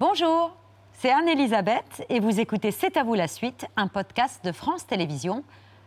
[0.00, 0.52] Bonjour,
[1.00, 5.42] c'est Anne-Elisabeth et vous écoutez C'est à vous la suite, un podcast de France Télévisions.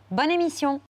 [0.09, 0.81] Bonne émission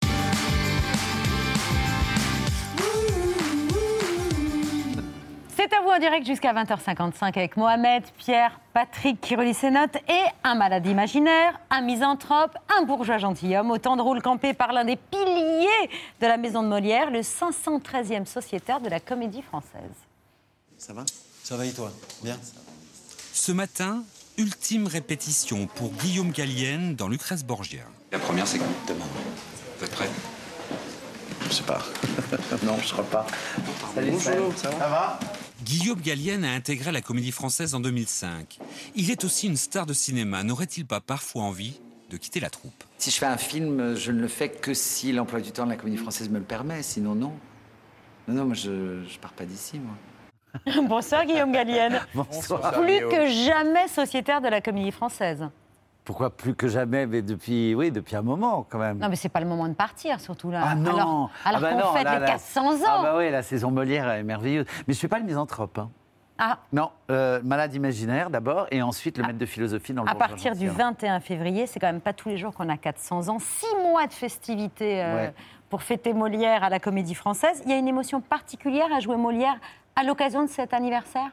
[5.55, 9.97] C'est à vous en direct jusqu'à 20h55 avec Mohamed, Pierre, Patrick qui relit ses notes
[10.09, 14.83] et un malade imaginaire, un misanthrope, un bourgeois gentilhomme, autant de rôles campés par l'un
[14.83, 19.93] des piliers de la maison de Molière, le 513e sociétaire de la comédie française.
[20.75, 21.03] Ça va?
[21.43, 21.91] Ça va et toi?
[22.23, 22.35] Bien?
[23.33, 24.03] Ce matin,
[24.37, 27.83] ultime répétition pour Guillaume Gallienne dans Lucrèce Borgia.
[28.11, 29.05] La première, c'est quand Demain?
[29.77, 30.09] Vous êtes prêts?
[31.47, 31.81] Je sais pas.
[32.63, 33.27] non, je crois pas.
[33.95, 34.13] Salut,
[34.55, 35.19] ça va?
[35.63, 38.59] Guillaume Gallienne a intégré la comédie française en 2005.
[38.95, 40.43] Il est aussi une star de cinéma.
[40.43, 42.83] N'aurait-il pas parfois envie de quitter la troupe?
[42.97, 45.71] Si je fais un film, je ne le fais que si l'emploi du temps de
[45.71, 47.33] la comédie française me le permet, sinon non.
[48.27, 49.95] Non, non, moi je, je pars pas d'ici, moi.
[50.87, 51.99] Bonsoir Guillaume Gallienne.
[52.13, 52.71] Bonsoir.
[52.81, 55.47] Plus que jamais sociétaire de la comédie française.
[56.03, 58.97] Pourquoi plus que jamais Mais depuis, oui, depuis un moment quand même.
[58.97, 60.61] Non, mais c'est pas le moment de partir, surtout là.
[60.65, 62.75] Ah non Alors, alors Ah bah qu'on fête là, les là, 400 ans.
[62.87, 64.65] Ah bah oui, la saison Molière est merveilleuse.
[64.87, 65.77] Mais je suis pas le misanthrope.
[65.77, 65.89] Hein.
[66.43, 70.15] Ah, Non, euh, malade imaginaire d'abord, et ensuite le maître de philosophie dans le à
[70.15, 70.87] partir du gentilhomme.
[70.95, 73.37] 21 février, c'est quand même pas tous les jours qu'on a 400 ans.
[73.39, 75.33] Six mois de festivités euh, Ouais.
[75.69, 77.61] pour fêter Molière à la comédie française.
[77.65, 79.57] Il y a une émotion particulière à jouer Molière
[79.95, 81.29] à l'occasion de cet anniversaire?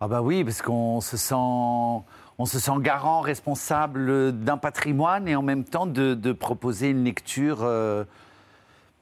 [0.00, 5.36] Ah bah oui, parce qu'on se sent, on se sent garant, responsable d'un patrimoine et
[5.36, 8.04] en même temps de, de proposer une lecture euh,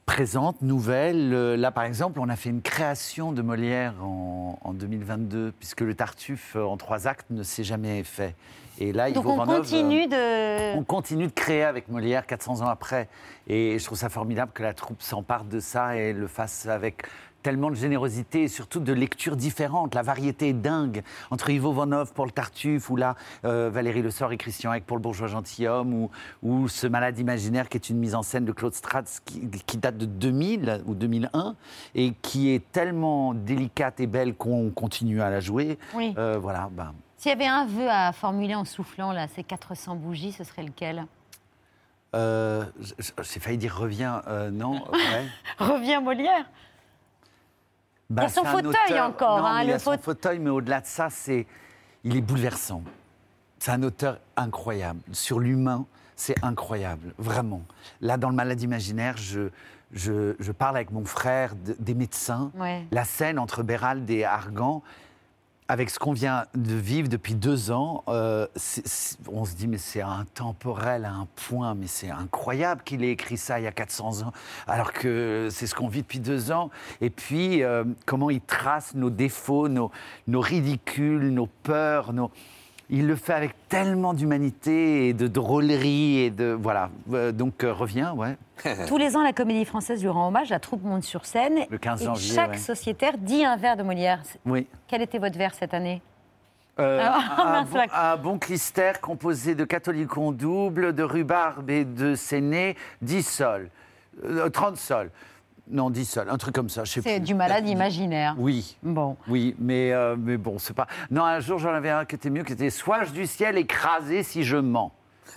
[0.05, 1.33] présente, nouvelle.
[1.33, 5.81] Euh, Là, par exemple, on a fait une création de Molière en, en 2022, puisque
[5.81, 8.35] le Tartuffe euh, en trois actes ne s'est jamais fait.
[8.79, 10.77] Et là, Donc Ivo on Vanov, continue de...
[10.77, 13.09] on continue de créer avec Molière 400 ans après.
[13.47, 17.03] Et je trouve ça formidable que la troupe s'empare de ça et le fasse avec
[17.41, 19.95] tellement de générosité et surtout de lectures différentes.
[19.95, 21.03] La variété est dingue.
[21.29, 24.85] Entre Ivo Vanov pour le Tartuffe, ou là, euh, Valérie Le Sort et Christian Eck
[24.85, 26.11] pour le Bourgeois Gentilhomme, ou,
[26.43, 29.77] ou Ce Malade Imaginaire qui est une mise en scène de Claude Stratz qui, qui
[29.77, 31.55] date de 2000 ou 2001
[31.95, 35.77] et qui est tellement délicate et belle qu'on continue à la jouer.
[35.93, 36.13] Oui.
[36.17, 39.95] Euh, voilà, ben, S'il y avait un vœu à formuler en soufflant, là, ces 400
[39.95, 41.05] bougies, ce serait lequel?
[42.13, 42.65] Euh,
[42.99, 45.27] j'ai failli dire reviens, euh, non, ouais.
[45.59, 46.45] Reviens Molière
[48.11, 49.91] Bah, Il y a son fauteuil encore, Non, hein, mais il le y a son
[49.91, 51.47] faute- fauteuil, mais au-delà de ça, c'est,
[52.03, 52.83] il est bouleversant.
[53.59, 54.99] C'est un auteur incroyable.
[55.13, 55.85] Sur l'humain,
[56.15, 57.61] c'est incroyable, vraiment.
[58.01, 59.49] Là, dans le Malade imaginaire, je,
[59.93, 62.51] je, je parle avec mon frère de- des médecins.
[62.55, 62.85] Ouais.
[62.91, 64.83] La scène entre Bérald et Argan,
[65.71, 68.45] avec ce qu'on vient de vivre depuis deux ans, euh,
[69.31, 73.37] on se dit, mais c'est intemporel à un point, mais c'est incroyable qu'il ait écrit
[73.37, 74.33] ça il y a 400 ans,
[74.67, 76.71] alors que c'est ce qu'on vit depuis deux ans.
[76.99, 79.91] Et puis, euh, comment il trace nos défauts, nos,
[80.27, 82.31] nos ridicules, nos peurs, nos...
[82.93, 86.51] Il le fait avec tellement d'humanité et de drôlerie et de...
[86.51, 86.89] Voilà.
[87.13, 88.35] Euh, donc, euh, reviens, ouais.
[88.87, 91.59] Tous les ans, la comédie française lui rend hommage, la troupe monte sur scène.
[91.69, 92.57] Le 15 et janvier, chaque ouais.
[92.57, 94.21] sociétaire dit un vers de Molière.
[94.45, 94.67] Oui.
[94.87, 96.01] Quel était votre vers cette année
[96.79, 102.13] Euh, Ah, un, bon, un bon clistère composé de catholicon double, de rhubarbe et de
[102.15, 103.69] séné, 10 sols.
[104.25, 105.11] Euh, 30 sols.
[105.71, 106.83] Non, 10 sols, un truc comme ça.
[106.83, 107.25] je sais C'est plus.
[107.27, 108.35] du malade imaginaire.
[108.37, 108.75] Oui.
[108.83, 109.15] Bon.
[109.27, 110.87] Oui, mais, euh, mais bon, c'est pas.
[111.09, 114.21] Non, un jour, j'en avais un qui était mieux, qui était Sois-je du ciel écrasé
[114.23, 114.91] si je mens.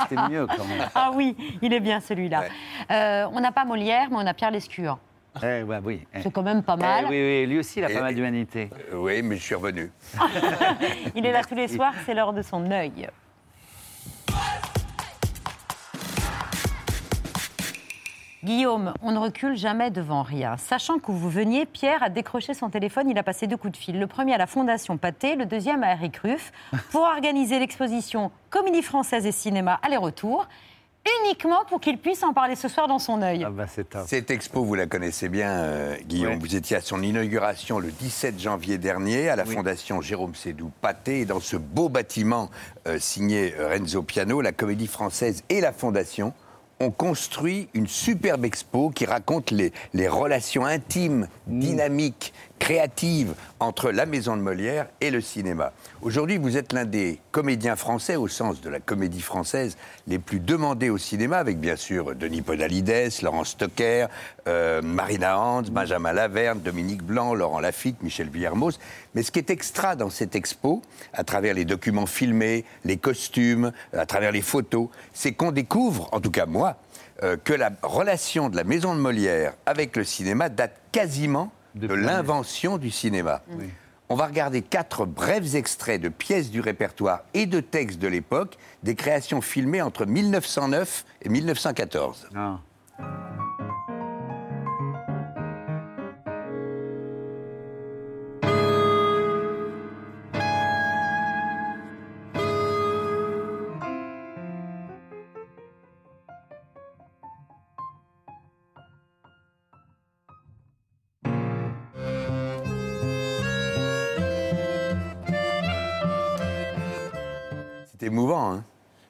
[0.00, 0.88] C'était mieux quand même.
[0.94, 2.44] Ah oui, il est bien celui-là.
[2.90, 4.98] Euh, on n'a pas Molière, mais on a Pierre Lescure.
[5.42, 6.06] Eh, ouais, oui.
[6.14, 6.22] eh.
[6.22, 7.04] C'est quand même pas Eh, mal.
[7.04, 8.70] oui, oui, lui aussi, il a pas mal d'humanité.
[8.92, 9.92] Euh, Oui, mais je suis revenu.
[11.14, 13.08] Il est là tous les soirs, c'est l'heure de son œil.
[18.44, 20.56] Guillaume, on ne recule jamais devant rien.
[20.58, 23.76] Sachant que vous veniez, Pierre a décroché son téléphone, il a passé deux coups de
[23.76, 23.98] fil.
[23.98, 26.52] Le premier à la Fondation Pathé, le deuxième à Eric Ruff,
[26.92, 30.46] pour organiser l'exposition Comédie française et cinéma aller-retour,
[31.24, 33.42] uniquement pour qu'il puisse en parler ce soir dans son œil.
[33.44, 33.66] Ah bah.
[34.06, 36.34] Cette expo, vous la connaissez bien, euh, Guillaume.
[36.34, 36.38] Ouais.
[36.38, 39.54] Vous étiez à son inauguration le 17 janvier dernier à la Oui.
[39.56, 41.20] Fondation Jérôme Sédou Pathé.
[41.20, 42.50] Et dans ce beau bâtiment
[42.86, 46.34] euh, signé euh, Renzo Piano, la Comédie Française et la Fondation
[46.80, 54.06] ont construit une superbe expo qui raconte les, les relations intimes, dynamiques, créatives entre la
[54.06, 55.72] Maison de Molière et le cinéma.
[56.02, 59.76] Aujourd'hui, vous êtes l'un des comédiens français, au sens de la comédie française,
[60.06, 64.06] les plus demandés au cinéma, avec bien sûr Denis Podalides, Laurent Stocker,
[64.46, 68.78] euh, Marina Hans, Benjamin Laverne, Dominique Blanc, Laurent Lafitte, Michel Villermoz.
[69.14, 70.82] Mais ce qui est extra dans cette expo,
[71.12, 76.20] à travers les documents filmés, les costumes, à travers les photos, c'est qu'on découvre, en
[76.20, 76.76] tout cas moi,
[77.22, 81.94] euh, que la relation de la maison de Molière avec le cinéma date quasiment de
[81.94, 83.42] l'invention du cinéma.
[84.10, 88.56] On va regarder quatre brefs extraits de pièces du répertoire et de textes de l'époque,
[88.82, 92.28] des créations filmées entre 1909 et 1914.
[92.34, 92.58] Ah.
[118.08, 118.64] Émouvant, hein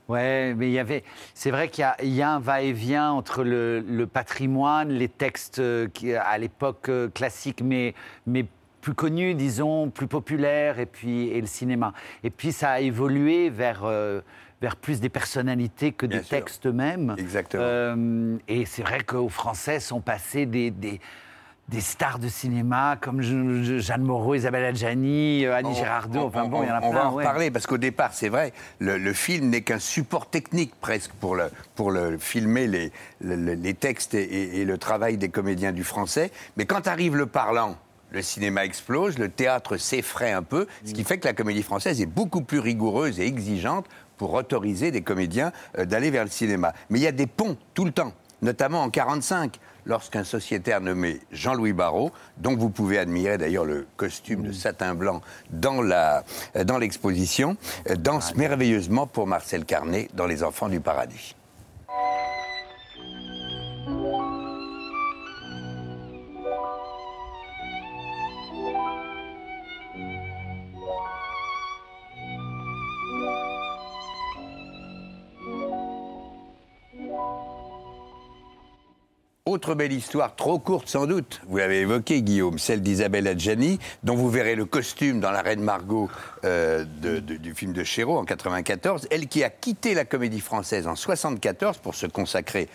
[0.09, 1.05] Ouais, mais il y avait.
[1.35, 5.09] C'est vrai qu'il y a- il y, a un va-et-vient entre le, le patrimoine, les
[5.09, 5.87] textes euh,
[6.25, 7.95] à l'époque euh, classiques, mais,
[8.27, 8.47] mais
[8.81, 11.93] plus connus, disons, plus populaires, et puis et le cinéma.
[12.25, 13.83] Et puis ça a évolué vers.
[13.85, 14.21] euh,
[14.61, 16.37] vers plus des personnalités que Bien des sûr.
[16.37, 17.15] textes eux-mêmes.
[17.17, 17.63] Exactement.
[17.65, 21.01] Euh, et c'est vrai qu'aux Français sont passés des, des,
[21.69, 26.19] des stars de cinéma comme Je- Je- Jeanne Moreau, Isabelle Adjani, euh, Annie On- Girardot,
[26.21, 26.99] on- enfin on- bon, il y en a on plein.
[27.01, 27.25] va en ouais.
[27.25, 31.37] reparler parce qu'au départ, c'est vrai, le, le film n'est qu'un support technique presque pour,
[31.37, 35.29] le, pour le, filmer les, le- le- les textes et, et- et le travail des
[35.29, 36.31] comédiens du français.
[36.57, 37.77] Mais quand arrive le parlant,
[38.13, 42.01] le cinéma explose, le théâtre s'effraie un peu, ce qui fait que la comédie française
[42.01, 43.85] est beaucoup plus rigoureuse et exigeante
[44.17, 46.73] pour autoriser des comédiens euh, d'aller vers le cinéma.
[46.89, 51.19] Mais il y a des ponts tout le temps, notamment en 45 lorsqu'un sociétaire nommé
[51.33, 56.23] Jean-Louis Barrault, dont vous pouvez admirer d'ailleurs le costume de satin blanc dans la-
[56.55, 57.57] euh, dans l'exposition,
[57.91, 61.35] euh, danse merveilleusement pour Marcel Carnet dans Les Enfants du Paradis.
[79.49, 84.15] Autre belle histoire, trop courte sans doute, vous l'avez évoqué Guillaume, celle d'Isabelle Adjani, dont
[84.15, 86.11] vous verrez le costume dans La Reine Margot
[86.45, 89.09] euh, de- de- du film de Chéreau en 94.
[89.11, 92.69] Elle qui a quitté la comédie française en 74 pour se consacrer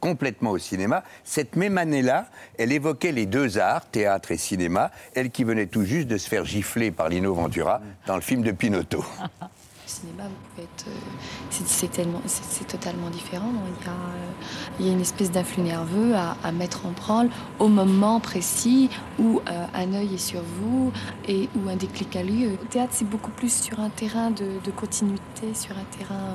[0.00, 1.04] complètement au cinéma.
[1.24, 5.84] Cette même année-là, elle évoquait les deux arts, théâtre et cinéma, elle qui venait tout
[5.84, 9.04] juste de se faire gifler par Lino Ventura dans le film de Pinotto.
[9.84, 13.52] Le cinéma, vous pouvez être, euh, c'est- totalement différent.
[13.66, 14.32] Il y a, euh,
[14.80, 17.28] il y a une espèce d'influx nerveux à, mettre en branle
[17.58, 18.88] au moment précis
[19.18, 20.90] où euh, un œil est sur vous
[21.28, 22.52] et où un déclic a lieu.
[22.54, 26.32] Au théâtre, c'est beaucoup plus sur un terrain de, continuité, sur un terrain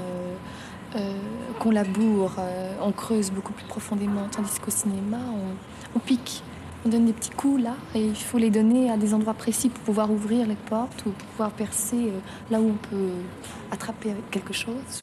[1.59, 2.33] qu'on laboure,
[2.81, 5.17] on creuse beaucoup plus profondément, tandis qu'au cinéma,
[5.95, 6.43] on pique.
[6.85, 9.69] On donne des petits coups là et il faut les donner à des endroits précis
[9.69, 13.11] pour pouvoir ouvrir les portes ou pouvoir percer euh, là où on peut
[13.71, 15.01] attraper avec quelque chose.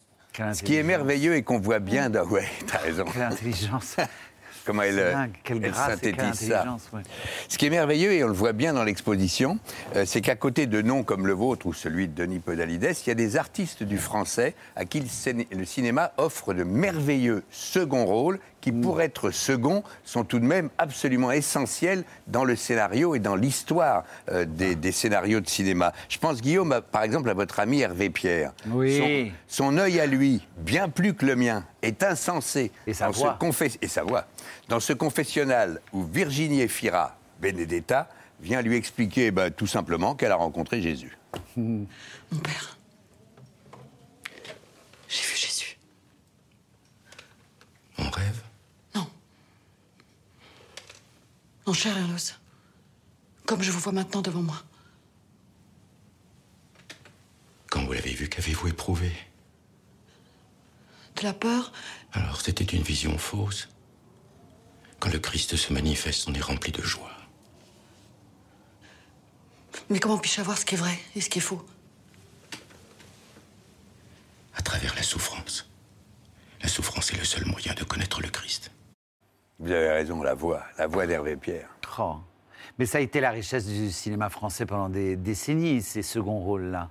[0.52, 2.26] Ce qui est merveilleux et qu'on voit bien dans...
[2.28, 3.04] Ouais, t'as raison.
[3.10, 3.96] Quelle intelligence.
[4.66, 6.76] Comment elle, euh, dingue, quelle elle grâce et quelle synthétise ça.
[6.92, 7.02] ouais.
[7.48, 9.58] Ce qui est merveilleux, et on le voit bien dans l'exposition,
[9.94, 13.08] euh, c'est qu'à côté de noms comme le vôtre ou celui de Denis Podalides, il
[13.08, 17.42] y a des artistes du français à qui le, ciné- le cinéma offre de merveilleux
[17.50, 23.14] seconds rôles qui, pour être seconds, sont tout de même absolument essentiels dans le scénario
[23.14, 24.02] et dans l'histoire
[24.32, 25.92] euh, des, des scénarios de cinéma.
[26.08, 28.52] Je pense, Guillaume, à- par exemple, à votre ami Hervé Pierre.
[28.68, 29.30] Oui.
[29.46, 32.72] Son, son œil à lui, bien plus que le mien, est insensé.
[32.88, 33.38] Et sa voix.
[33.40, 34.24] confess- et sa voix.
[34.68, 38.08] Dans ce confessionnal où Virginie Efira, Benedetta,
[38.40, 41.16] vient lui expliquer ben, tout simplement qu'elle a rencontré Jésus.
[41.56, 41.86] Mon
[42.42, 42.76] père.
[45.08, 45.78] J'ai vu Jésus.
[47.98, 48.42] En rêve?
[48.94, 49.06] Non.
[51.66, 52.38] En chair et en os.
[53.46, 54.62] Comme je vous vois maintenant devant moi.
[57.70, 59.12] Quand vous l'avez vu, qu'avez-vous éprouvé?
[61.16, 61.72] De la peur,
[62.12, 63.68] Alors c'était une vision fausse.
[65.06, 67.12] Quand le Christ se manifeste, on est rempli de joie.
[69.88, 71.64] mais comment puis-je savoir ce qui est vrai et ce qui est faux?
[74.56, 75.70] À travers la souffrance.
[76.60, 78.72] La souffrance est le seul moyen de connaître le Christ.
[79.60, 81.68] Vous avez raison, la voix, la voix d'Hervé Pierre.
[82.00, 82.16] Oh.
[82.76, 86.90] Mais ça a été la richesse du cinéma français pendant des décennies, ces seconds rôles-là.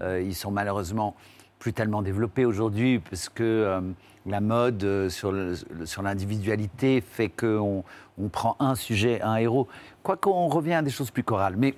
[0.00, 1.14] Euh, ils sont malheureusement
[1.60, 3.80] plus tellement développés aujourd'hui parce que euh,
[4.26, 7.84] la mode euh, sur le- sur l'individualité fait qu'on
[8.18, 9.68] on prend un sujet, un héros.
[10.02, 11.54] Quoique on revient à des choses plus chorales.
[11.56, 11.74] Mais,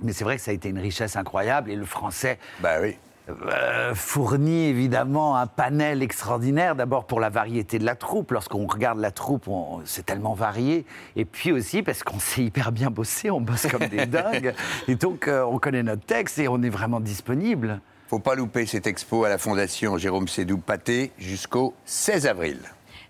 [0.00, 2.96] mais c'est vrai que ça a été une richesse incroyable et le français Bah oui.
[3.30, 8.32] euh, fournit évidemment un panel extraordinaire, d'abord pour la variété de la troupe.
[8.32, 10.84] Lorsqu'on regarde la troupe, on- c'est tellement varié.
[11.16, 14.54] Et puis aussi parce qu'on sait hyper bien bosser, on bosse comme des dingues.
[14.88, 17.80] Et donc, euh, on connaît notre texte et on est vraiment disponible.
[18.08, 22.58] Faut pas louper cette expo à la Fondation Jérôme Sédou Pathé jusqu'au 16 avril.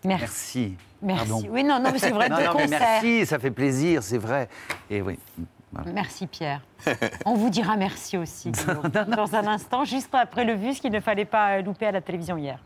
[0.04, 0.74] Merci.
[1.02, 1.28] Merci.
[1.28, 1.46] Pardon.
[1.50, 4.48] Oui, non, non, mais c'est vrai, Non, non, mais merci, ça fait plaisir, c'est vrai.
[4.88, 5.18] Et oui.
[5.92, 6.62] Merci Pierre.
[7.26, 8.50] On vous dira merci aussi
[9.14, 12.00] dans un instant, juste après le vu, ce qu'il ne fallait pas louper à la
[12.00, 12.58] télévision hier.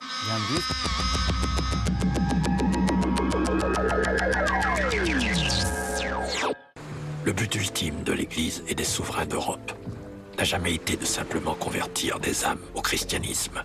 [0.00, 0.62] Bien dit.
[7.24, 9.72] Le but ultime de l'Église et des souverains d'Europe
[10.36, 13.62] n'a jamais été de simplement convertir des âmes au christianisme.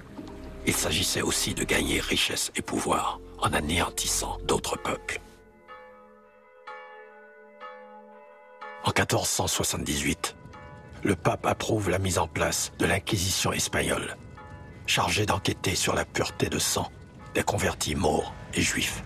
[0.66, 5.20] Il s'agissait aussi de gagner richesse et pouvoir en anéantissant d'autres peuples.
[8.84, 10.36] En 1478,
[11.04, 14.18] le pape approuve la mise en place de l'Inquisition espagnole,
[14.86, 16.92] chargée d'enquêter sur la pureté de sang
[17.34, 19.04] des convertis maures et juifs.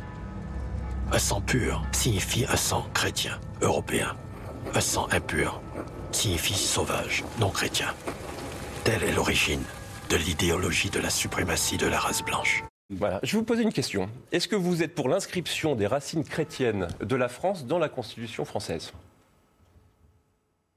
[1.12, 4.16] Un sang pur signifie un sang chrétien, européen.
[4.74, 5.62] Un sang impur
[6.16, 7.94] signifie sauvage, non chrétien.
[8.86, 9.62] Telle est l'origine
[10.10, 12.64] de l'idéologie de la suprématie de la race blanche.
[12.92, 14.10] Voilà, je vais vous poser une question.
[14.32, 18.46] Est-ce que vous êtes pour l'inscription des racines chrétiennes de la France dans la Constitution
[18.46, 18.94] française?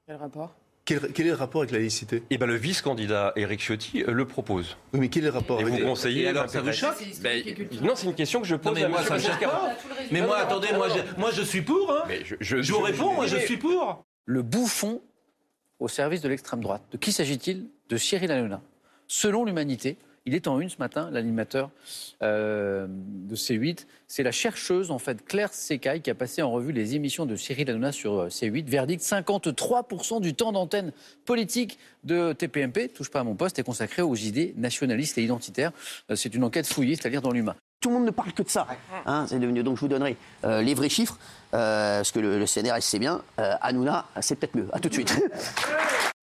[0.07, 0.55] Quel rapport?
[0.87, 2.23] Quel, quel est le rapport avec la laïcité?
[2.31, 4.79] Eh bien, le vice-candidat Éric Ciotti euh, le propose.
[4.95, 6.23] Oui, mais quel est le rapport Et avec vous conseillez.
[6.23, 6.97] Et alors, ça vous choque?
[7.21, 7.45] Ben,
[7.83, 9.51] Non, c'est une question que je pose Non, mais à moi, ça me choque Giscard.
[9.51, 9.75] pas.
[10.11, 11.93] Mais moi, attendez, moi, je, moi, je suis pour.
[11.93, 12.05] Hein.
[12.09, 14.03] Mais je, je- Je vous réponds, moi, je suis pour.
[14.25, 15.03] le bouffon
[15.81, 16.83] au service de l'extrême droite.
[16.93, 17.67] De qui s'agit-il?
[17.89, 18.61] De Cyril Hanouna.
[19.07, 19.97] Selon l'Humanité,
[20.29, 21.71] il est en une ce matin, l'animateur
[22.23, 23.87] euh, de C8.
[24.09, 27.35] C'est la chercheuse, en fait, Claire Secaille, qui a passé en revue les émissions de
[27.35, 28.67] Cyril Hanouna sur euh, C8.
[28.67, 30.93] Verdict 53% du temps d'antenne
[31.25, 35.73] politique de TPMP, touche pas à mon poste, est consacré aux idées nationalistes et identitaires.
[36.11, 37.55] Euh, C'est une enquête fouillée, c'est-à-dire dans l'humain.
[37.81, 38.67] Tout le monde ne parle que de ça.
[39.07, 39.63] Hein, c'est devenu.
[39.63, 41.17] Donc je vous donnerai les vrais chiffres,
[41.55, 43.21] euh, parce que le, le CNRS c'est bien.
[43.39, 44.69] Euh, Hanouna, c'est peut-être mieux.
[44.73, 45.15] À tout de suite.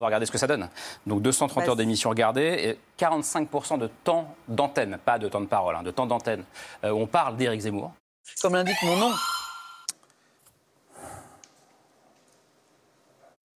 [0.02, 0.66] On va regarder ce que ça donne.
[1.06, 5.76] Donc 230 heures d'émission regardées et 45% de temps d'antenne, pas de temps de parole,
[5.76, 6.42] hein, de temps d'antenne.
[6.84, 7.92] Euh, on parle d'Éric Zemmour.
[8.40, 9.10] Comme l'indique mon nom,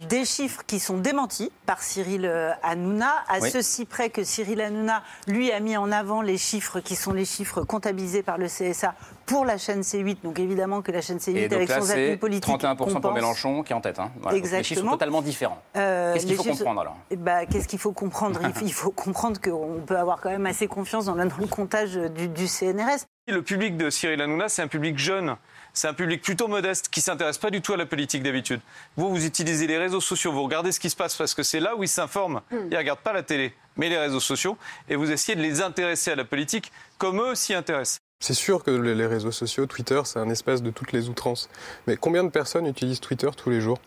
[0.10, 3.50] Des chiffres qui sont démentis par Cyril euh, Hanouna, à Oui.
[3.52, 7.26] ceci près que Cyril Hanouna, lui, a mis en avant les chiffres qui sont les
[7.26, 8.96] chiffres comptabilisés par le CSA
[9.26, 10.18] pour la chaîne C8.
[10.24, 12.88] Donc évidemment que la chaîne C8, Et donc avec là, son appui politique, 31% pour
[12.88, 13.14] compense.
[13.14, 14.00] Mélenchon qui est en tête.
[14.00, 14.12] hein.
[14.22, 14.38] Voilà.
[14.38, 14.92] Donc les chiffres sont Exactement.
[14.92, 15.62] totalement différents.
[15.78, 16.98] Euh, Qu'est-ce qu'il faut chiffres- comprendre alors?
[17.10, 18.40] Eh ben, Qu'est-ce qu'il faut comprendre?
[18.44, 21.38] Il, faut- il faut comprendre qu'on peut avoir quand même assez confiance dans le, dans
[21.38, 23.06] le comptage du, du CNRS.
[23.26, 25.38] Le public de Cyril Hanouna, c'est un public jeune.
[25.72, 28.60] C'est un public plutôt modeste qui s'intéresse pas du tout à la politique d'habitude.
[28.98, 31.62] Vous, vous utilisez les réseaux sociaux, vous regardez ce qui se passe parce que c'est
[31.62, 32.42] là où ils s'informent.
[32.52, 34.58] Ils ne regardent pas la télé, mais les réseaux sociaux.
[34.90, 38.00] Et vous essayez de les intéresser à la politique comme eux s'y intéressent.
[38.20, 41.50] C'est sûr que les les réseaux sociaux, Twitter, c'est un espace de toutes les outrances.
[41.88, 43.80] Mais combien de personnes utilisent Twitter tous les jours?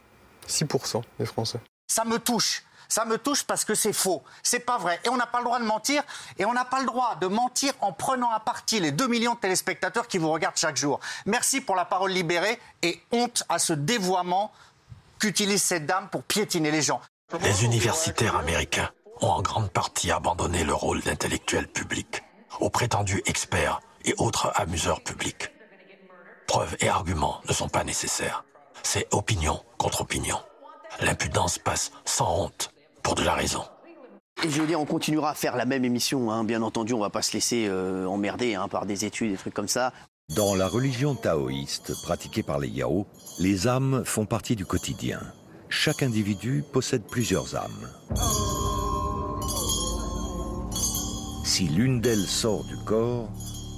[0.48, 1.60] 6% des Français.
[1.88, 2.62] Ça me touche.
[2.88, 4.22] Ça me touche parce que c'est faux.
[4.42, 5.00] C'est pas vrai.
[5.04, 6.02] Et on n'a pas le droit de mentir.
[6.38, 9.34] Et on n'a pas le droit de mentir en prenant à partie les 2 millions
[9.34, 11.00] de téléspectateurs qui vous regardent chaque jour.
[11.26, 14.52] Merci pour la parole libérée et honte à ce dévoiement
[15.18, 17.00] qu'utilise cette dame pour piétiner les gens.
[17.40, 18.90] Les universitaires américains
[19.20, 22.22] ont en grande partie abandonné le rôle d'intellectuel public
[22.60, 25.50] aux prétendus experts et autres amuseurs publics.
[26.46, 28.44] Preuves et arguments ne sont pas nécessaires.
[28.82, 30.38] C'est opinion contre opinion.
[31.00, 32.70] L'impudence passe sans honte
[33.06, 33.62] pour de la raison.
[34.44, 36.32] Et je veux dire, on continuera à faire la même émission.
[36.32, 36.42] hein.
[36.42, 39.54] Bien entendu, on va pas se laisser euh, emmerder hein, par des études, des trucs
[39.54, 39.92] comme ça.
[40.34, 43.06] Dans la religion taoïste pratiquée par les Yao,
[43.38, 45.20] les âmes font partie du quotidien.
[45.68, 47.88] Chaque individu possède plusieurs âmes.
[51.44, 53.28] Si l'une d'elles sort du corps,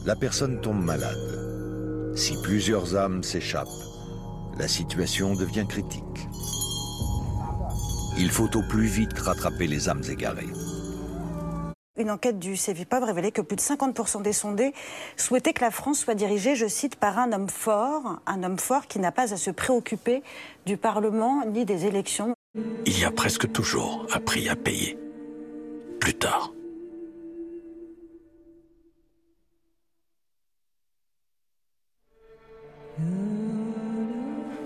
[0.07, 2.15] la personne tombe malade.
[2.17, 3.69] Si plusieurs âmes s'échappent,
[4.59, 6.28] la situation devient critique.
[8.21, 10.49] Il faut au plus vite rattraper les âmes égarées.
[11.97, 14.73] Une enquête du Cevipav révélait que plus de 50% des sondés
[15.17, 18.87] souhaitaient que la France soit dirigée, je cite, par un homme fort, un homme fort
[18.87, 20.23] qui n'a pas à se préoccuper
[20.67, 22.35] du Parlement ni des élections.
[22.87, 24.99] Il y a presque toujours un prix à payer.
[26.01, 26.53] Plus tard.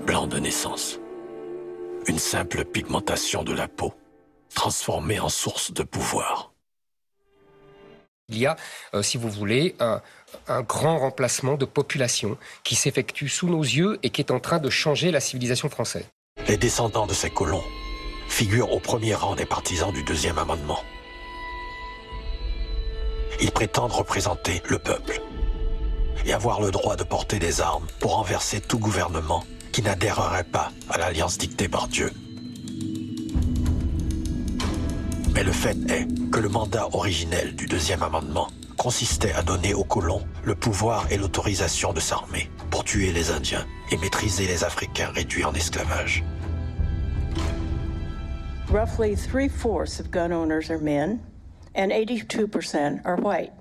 [0.07, 1.02] Blanc de naissance.
[2.09, 3.95] Une simple pigmentation de la peau,
[4.55, 6.53] transformée en source de pouvoir.
[8.29, 8.57] Il y a,
[8.95, 10.01] euh, si vous voulez, un,
[10.49, 14.59] un grand remplacement de population qui s'effectue sous nos yeux et qui est en train
[14.59, 16.05] de changer la civilisation française.
[16.49, 17.63] Les descendants de ces colons
[18.29, 20.83] figurent au premier rang des partisans du deuxième amendement.
[23.41, 25.21] Ils prétendent représenter le peuple
[26.25, 30.71] et avoir le droit de porter des armes pour renverser tout gouvernement qui n'adhérerait pas
[30.91, 32.11] à l'alliance dictée par Dieu.
[35.35, 39.85] Mais le fait est que le mandat originel du deuxième amendement consistait à donner aux
[39.85, 45.11] colons le pouvoir et l'autorisation de s'armer pour tuer les Indiens et maîtriser les Africains
[45.15, 46.25] réduits en esclavage.
[48.69, 51.21] Roughly three fourths of gun owners are men,
[51.75, 53.53] and 82% are white.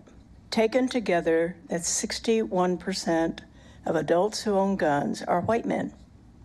[0.50, 3.40] Taken together, that's 61%
[3.86, 5.92] of adults who own guns are white men.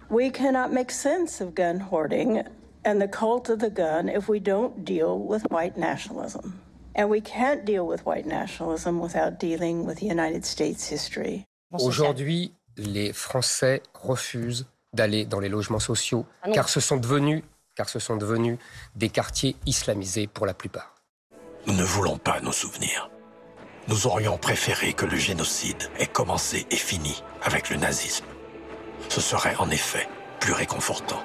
[0.08, 2.42] We cannot make sense of gun hoarding
[2.84, 6.60] and the cult of the gun if we don't deal with white nationalism.
[6.94, 11.44] And we can't deal with white nationalism without dealing with the United States history.
[11.72, 17.42] Aujourd'hui, les Français refusent d'aller dans les logements sociaux Ah car ce sont devenus
[17.74, 18.58] car ce sont devenus
[18.94, 20.94] des quartiers islamisés pour la plupart.
[21.66, 23.10] Nous ne voulons pas nos souvenirs.
[23.88, 28.24] Nous aurions préféré que le génocide ait commencé et fini avec le nazisme.
[29.08, 30.08] Ce serait en effet
[30.40, 31.22] plus réconfortant.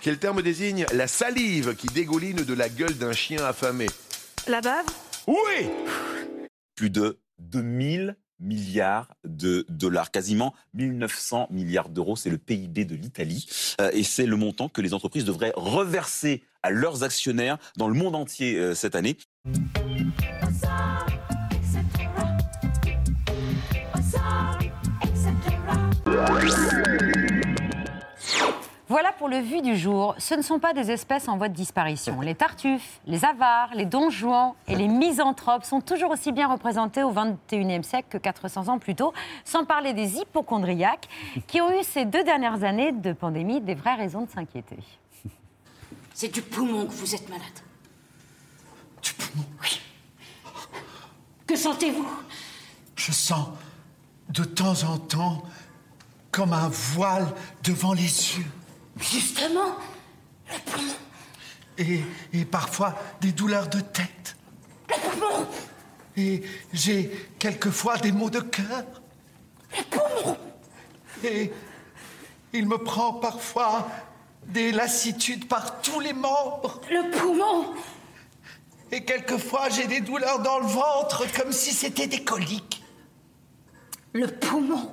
[0.00, 3.86] Quel terme désigne la salive qui dégouline de la gueule d'un chien affamé?
[4.46, 4.86] La bave?
[5.26, 5.68] Oui
[6.80, 12.16] plus de 2000 milliards de dollars, quasiment 1900 milliards d'euros.
[12.16, 13.46] C'est le PIB de l'Italie.
[13.82, 17.92] Euh, et c'est le montant que les entreprises devraient reverser à leurs actionnaires dans le
[17.92, 19.18] monde entier euh, cette année.
[28.90, 30.16] Voilà pour le vu du jour.
[30.18, 32.20] Ce ne sont pas des espèces en voie de disparition.
[32.22, 37.12] Les tartuffes, les avares, les donjouans et les misanthropes sont toujours aussi bien représentés au
[37.12, 41.08] XXIe siècle que 400 ans plus tôt, sans parler des hypochondriaques
[41.46, 44.78] qui ont eu ces deux dernières années de pandémie des vraies raisons de s'inquiéter.
[46.12, 47.46] C'est du poumon que vous êtes malade.
[49.04, 49.44] Du poumon?
[49.62, 49.80] Oui.
[51.46, 52.08] Que sentez-vous?
[52.96, 53.50] Je sens
[54.30, 55.44] de temps en temps
[56.32, 57.32] comme un voile
[57.62, 58.02] devant les
[58.36, 58.46] yeux.
[59.00, 59.76] Justement,
[60.48, 60.92] le poumon.
[61.78, 62.02] Et,
[62.32, 64.36] et parfois des douleurs de tête.
[64.88, 65.46] Le poumon.
[66.16, 66.42] Et
[66.72, 68.84] j'ai quelquefois des maux de cœur.
[69.76, 70.36] Le poumon.
[71.24, 71.52] Et
[72.52, 73.88] il me prend parfois
[74.46, 76.80] des lassitudes par tous les membres.
[76.90, 77.74] Le poumon.
[78.92, 82.82] Et quelquefois j'ai des douleurs dans le ventre comme si c'était des coliques.
[84.12, 84.92] Le poumon.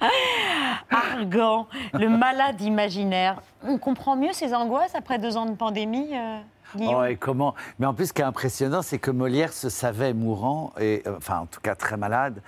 [0.90, 3.40] Argan, le malade imaginaire.
[3.62, 6.38] On comprend mieux ses angoisses après deux ans de pandémie euh,
[6.80, 7.54] Oh, et comment?
[7.78, 11.14] Mais en plus, ce qui est impressionnant, c'est que Molière se savait mourant, et, euh,
[11.16, 12.42] enfin, en tout cas très malade.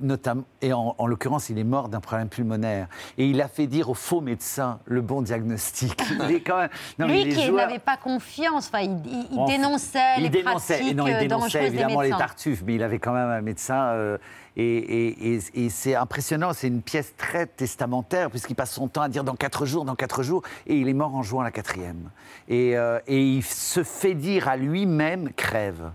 [0.00, 2.86] Notamment, et en, en l'occurrence, il est mort d'un problème pulmonaire.
[3.16, 6.00] Et il a fait dire au faux médecin le bon diagnostic.
[6.28, 6.68] Il est quand même.
[7.00, 10.22] non, mais Lui qui joueurs- n'avait pas confiance, enfin, il, il- il Enfin, dénonçait il
[10.22, 13.28] les dénonçait, pratiques non, il euh, dénonçait évidemment les tartuffes, mais il avait quand même
[13.28, 13.86] un médecin.
[13.88, 14.18] euh,
[14.56, 19.02] et et- et- et c'est impressionnant, c'est une pièce très testamentaire, puisqu'il passe son temps
[19.02, 21.50] à dire dans quatre jours, dans quatre jours, et il est mort en jouant la
[21.50, 22.10] quatrième.
[22.48, 25.90] Et, euh, et il se fait dire à lui-même crève.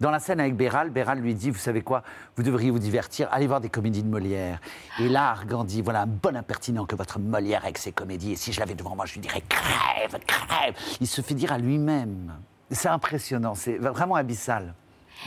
[0.00, 2.02] Dans la scène avec Béral, Béral lui dit, vous savez quoi,
[2.36, 4.60] vous devriez vous divertir, allez voir des comédies de Molière.
[5.00, 8.36] Et là, Argan dit, voilà un bon impertinent que votre Molière avec ses comédies, et
[8.36, 10.74] si je l'avais devant moi, je lui dirais, crève, crève.
[11.00, 12.32] Il se fait dire à lui-même.
[12.70, 14.74] C'est impressionnant, c'est vraiment abyssal.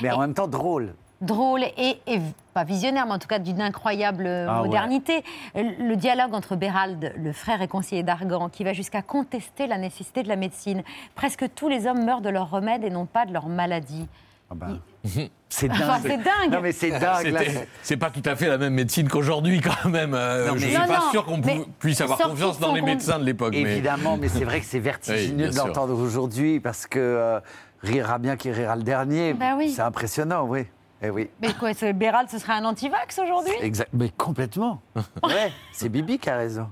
[0.02, 0.94] Mais en même temps drôle.
[1.22, 2.20] drôle et, et
[2.54, 4.68] pas visionnaire, mais en tout cas d'une incroyable Ah ouais.
[4.68, 5.24] modernité.
[5.54, 10.24] Le dialogue entre Bérald, le frère et conseiller d'Argan, qui va jusqu'à contester la nécessité
[10.24, 10.84] de la médecine.
[11.15, 14.08] Presque tous les hommes meurent de leur remède et non pas de leur maladie.
[15.49, 15.81] C'est dingue.
[15.84, 16.51] Enfin, c'est dingue.
[16.51, 17.34] Non, mais c'est dingue.
[17.81, 20.13] C'est pas tout à fait la même médecine qu'aujourd'hui, quand même.
[20.13, 21.41] Euh, Non, mais- je suis Non, pas non, sûr qu'on
[21.79, 23.53] puisse avoir confiance dans les compte- médecins de l'époque.
[23.55, 27.39] Évidemment, mais, c'est vrai que c'est Oui, vertigineux bien de l'entendre aujourd'hui parce que euh,
[27.81, 29.34] rira bien qui rira le dernier.
[29.34, 29.69] Bah oui.
[29.71, 30.65] C'est impressionnant, oui.
[31.01, 31.29] Eh oui.
[31.41, 33.53] Mais quoi, ce Bérald, ce serait un antivax aujourd'hui?
[33.62, 33.89] Exact.
[33.93, 34.81] Mais complètement.
[35.23, 36.67] Ouais, c'est Bibi qui a raison.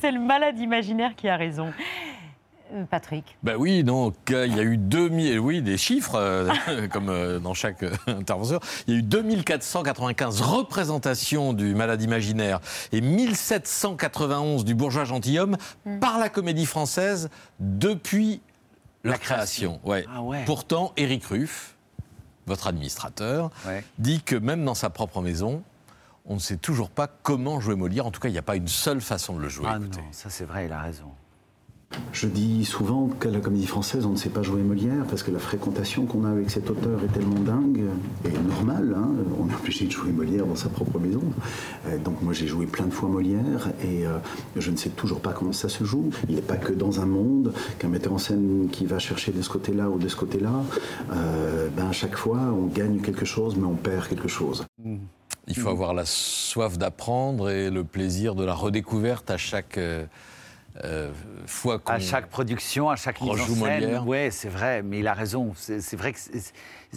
[0.00, 1.72] C'est le malade imaginaire qui a raison.
[2.74, 3.36] Euh, Patrick.
[3.42, 6.48] Ben oui, donc euh, il y a eu 2000, oui, des chiffres, euh,
[6.92, 8.60] comme euh, dans chaque euh, intervention.
[8.86, 12.60] Il y a eu 2495 représentations du malade imaginaire
[12.92, 15.98] et 1791 du bourgeois gentilhomme Hmm.
[16.00, 17.28] par la comédie française
[17.60, 18.40] depuis
[19.04, 19.80] leur création.
[19.84, 20.04] Ouais.
[20.12, 20.44] Ah ouais.
[20.44, 21.74] Pourtant, Éric Ruff,
[22.46, 23.50] votre administrateur,
[23.98, 25.62] dit que même dans sa propre maison,
[26.26, 28.06] on ne sait toujours pas comment jouer Molière.
[28.06, 29.66] En tout cas, il n'y a pas une seule façon de le jouer.
[29.68, 30.02] Ah non, écoutez.
[30.12, 31.10] ça c'est vrai, il a raison.
[32.12, 35.30] Je dis souvent qu'à la comédie française, on ne sait pas jouer Molière parce que
[35.30, 37.84] la fréquentation qu'on a avec cet auteur est tellement dingue
[38.24, 38.94] et normale.
[38.96, 39.08] hein.
[39.40, 41.22] On est obligé de jouer Molière dans sa propre maison.
[41.86, 44.18] Euh, donc moi j'ai joué plein de fois Molière et euh,
[44.56, 46.10] je ne sais toujours pas comment ça se joue.
[46.28, 49.40] Il n'est pas que dans un monde qu'un metteur en scène qui va chercher de
[49.40, 50.52] ce côté-là ou de ce côté-là.
[51.12, 54.66] Euh, ben à chaque fois on gagne quelque chose mais on perd quelque chose.
[55.46, 59.78] Il faut avoir la soif d'apprendre et le plaisir de la redécouverte à chaque,
[60.84, 61.10] euh,
[61.46, 63.98] fois À chaque production, à chaque mise en scène.
[64.06, 65.52] Ouais, c'est vrai, mais il a raison.
[65.56, 66.18] C'est vrai que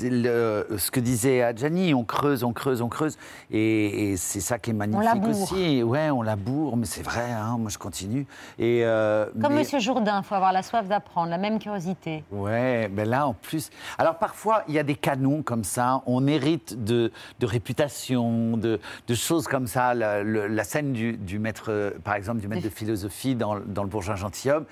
[0.02, 3.18] le- ce que disait Adjani, on creuse, on creuse, on creuse,
[3.52, 5.42] et, et c'est ça qui est magnifique laboure.
[5.52, 5.84] aussi.
[5.84, 7.32] Ouais, on laboure, mais c'est vrai.
[7.32, 8.26] hein, moi, je continue.
[8.58, 12.24] Et euh, Comme mais- Monsieur Jourdain, il faut avoir la soif d'apprendre, la même curiosité.
[12.32, 13.70] Ouais, mais là en plus.
[13.98, 16.02] Alors parfois, il y a des canons comme ça.
[16.06, 19.94] On hérite de, de réputation, de, de choses comme ça.
[19.94, 23.90] La, scène du, du maître, euh, par exemple, du maître de philosophie dans, dans Le
[23.90, 24.66] Bourgeois Gentilhomme.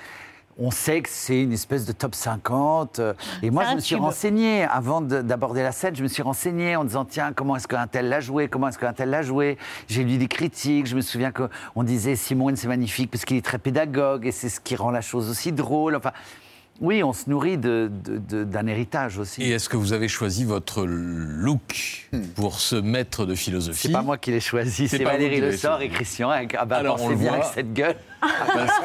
[0.62, 3.00] On sait que c'est une espèce de top 50.
[3.00, 4.04] euh, Et moi, je me suis tube.
[4.04, 5.96] renseigné avant de- d'aborder la scène.
[5.96, 8.78] Je me suis renseigné en disant tiens, comment est-ce qu'un tel l'a joué Comment est-ce
[8.78, 9.58] qu'un tel l'a joué?
[9.88, 10.86] J'ai lu des critiques.
[10.86, 14.50] Je me souviens qu'on disait Simone, c'est magnifique parce qu'il est très pédagogue et c'est
[14.50, 15.96] ce qui rend la chose aussi drôle.
[15.96, 16.12] Enfin,
[16.82, 19.42] oui, on se nourrit d'un héritage aussi.
[19.44, 23.92] Et est-ce que vous avez choisi votre look pour ce maître de philosophie Hmm.
[23.92, 26.30] C'est pas moi qui l'ai choisi, c'est Valérie Le Sort et Christian.
[26.58, 27.32] Ah bah, Alors, on bien voit.
[27.34, 27.96] avec cette gueule.
[28.22, 28.80] Parce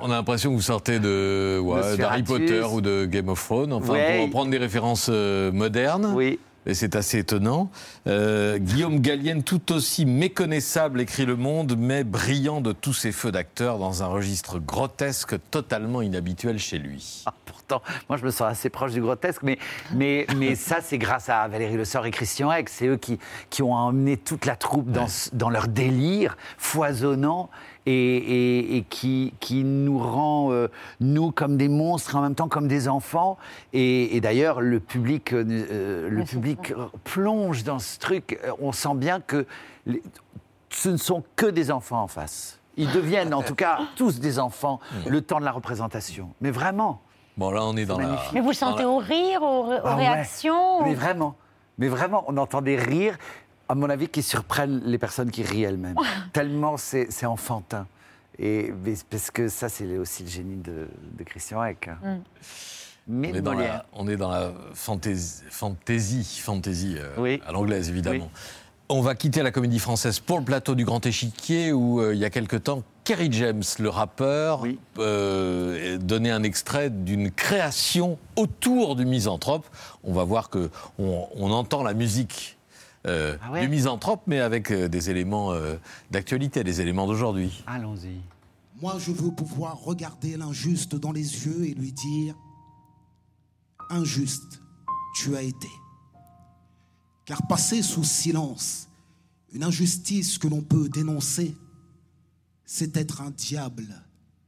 [0.00, 3.72] qu'on a l'impression que vous sortez de ouais, d'Harry Potter ou de Game of Thrones,
[3.72, 4.16] enfin Ouais.
[4.16, 6.12] pour reprendre des références euh, modernes.
[6.14, 6.38] Oui.
[6.68, 7.70] Et c'est assez étonnant.
[8.06, 13.32] Euh, Guillaume Gallienne, tout aussi méconnaissable, écrit Le Monde, mais brillant de tous ses feux
[13.32, 17.22] d'acteur dans un registre grotesque totalement inhabituel chez lui.
[17.24, 19.58] Ah, pourtant, moi je me sens assez proche du grotesque, mais,
[19.94, 22.68] mais, mais ça c'est grâce à Valérie Le Sort et Christian Hack.
[22.68, 27.48] C'est eux qui, qui ont emmené toute la troupe dans, dans leur délire foisonnant
[27.88, 30.68] et, et- et qui, qui nous rend, euh,
[31.00, 33.38] nous, comme des monstres, en même temps comme des enfants.
[33.72, 36.72] Et, et d'ailleurs, le public, euh, euh, le public
[37.04, 38.38] plonge dans ce truc.
[38.60, 39.46] On sent bien que
[39.86, 40.02] les-
[40.70, 42.60] ce ne sont que des enfants en face.
[42.76, 46.30] Ils deviennent en tout cas tous des enfants le temps de la représentation.
[46.40, 47.00] Mais vraiment.
[47.36, 48.20] Bon, là, on est dans la.
[48.34, 50.08] Mais vous le sentez au rire, aux, aux Ah ouais.
[50.08, 51.36] réactions Mais vraiment.
[51.78, 53.16] Mais vraiment, on entend des rires,
[53.68, 55.96] à mon avis, qui surprennent les personnes qui rient elles-mêmes.
[56.32, 57.86] Tellement c'est enfantin.
[58.38, 61.88] Et mais- parce que ça, c'est aussi le génie de, de Christian Hack.
[62.02, 62.16] Mm.
[63.10, 67.40] Mais On est, dans la, on est dans la fantaisie, fantaisie, fantaisie euh, Oui.
[67.46, 68.24] à l'anglaise évidemment.
[68.32, 68.40] Oui.
[68.90, 72.20] On va quitter la comédie française pour le plateau du Grand Échiquier où euh, il
[72.20, 74.64] y a quelque temps, Kerry James, le rappeur,
[74.98, 79.66] euh, donnait un extrait d'une création autour du misanthrope.
[80.04, 82.57] On va voir que on, on entend la musique.
[83.08, 85.76] Euh, Ah ouais du misanthrope, mais avec euh, des éléments euh,
[86.10, 87.62] d'actualité, des éléments d'aujourd'hui.
[87.66, 88.20] Allons-y.
[88.80, 92.34] Moi, je veux pouvoir regarder l'injuste dans les yeux et lui dire
[93.90, 94.60] Injuste,
[95.16, 95.68] tu as été.
[97.24, 98.88] Car passer sous silence
[99.52, 101.56] une injustice que l'on peut dénoncer,
[102.64, 103.88] c'est être un diable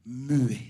[0.05, 0.61] muet.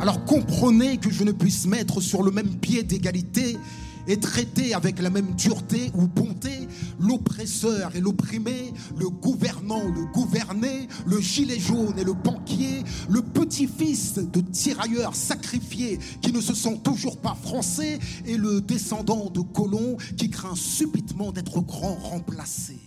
[0.00, 3.56] Alors comprenez que je ne puisse mettre sur le même pied d'égalité
[4.06, 6.68] et traiter avec la même dureté ou bonté
[7.00, 14.14] l'oppresseur et l'opprimé, le gouvernant, le gouverné, le gilet jaune et le banquier, le petit-fils
[14.16, 19.96] de tirailleurs sacrifiés qui ne se sent toujours pas français et le descendant de colons
[20.16, 22.78] qui craint subitement d'être grand remplacé.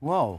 [0.00, 0.38] Wow.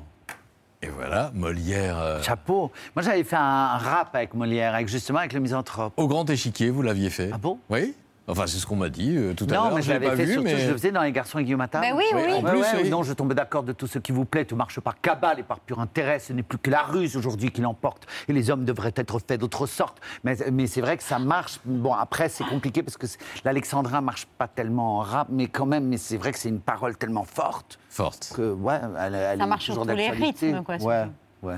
[0.82, 1.98] Et voilà, Molière.
[1.98, 2.72] euh, Chapeau.
[2.96, 5.94] Moi, j'avais fait un rap avec Molière, avec, justement avec le misanthrope.
[5.98, 7.32] Au Grand Échiquier, vous l'aviez fait.
[7.34, 7.58] Ah bon?
[7.70, 7.96] Oui.
[8.30, 9.70] Enfin, c'est ce qu'on m'a dit euh, tout à l'heure.
[9.70, 10.58] Non, mais je l'avais pas fait vu, surtout, mais...
[10.58, 11.82] je le faisais dans Les Garçons et Guillaume Attard.
[11.82, 12.34] Ben oui, oui.
[12.34, 12.90] En Ouais, plus, ouais, oui.
[12.90, 14.44] Non, je tombe d'accord de tout ce qui vous plaît.
[14.44, 16.20] Tout marche par cabale et par pur intérêt.
[16.20, 18.06] Ce n'est plus que la ruse aujourd'hui qui l'emporte.
[18.28, 20.02] Et les hommes devraient être faits d'autre sorte.
[20.26, 21.60] Mais, mais c'est vrai que ça marche.
[21.64, 23.08] Bon, après, c'est compliqué parce que
[23.46, 26.60] l'alexandrin marche pas tellement en rap, mais quand même, mais c'est vrai que c'est une
[26.60, 27.80] parole tellement forte.
[27.90, 28.34] Forte.
[28.36, 31.06] Que, ouais, elle, elle Ça est marche sur tous les rythmes, quoi, Ouais,
[31.44, 31.56] ouais.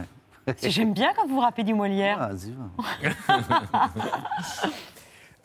[0.63, 2.17] J'aime bien quand vous rappelez du Molière.
[2.21, 3.89] Ah, vas-y, va.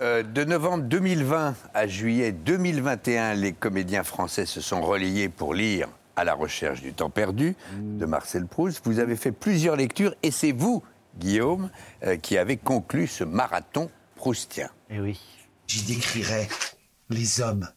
[0.01, 5.89] Euh, de novembre 2020 à juillet 2021, les comédiens français se sont relayés pour lire
[6.17, 8.81] À la recherche du temps perdu de Marcel Proust.
[8.85, 10.83] Vous avez fait plusieurs lectures et c'est vous,
[11.19, 11.71] Guillaume,
[12.03, 14.69] euh, qui avez conclu ce marathon proustien.
[14.91, 15.21] Eh oui.
[15.69, 16.49] J'y décrirais
[17.11, 17.69] les hommes.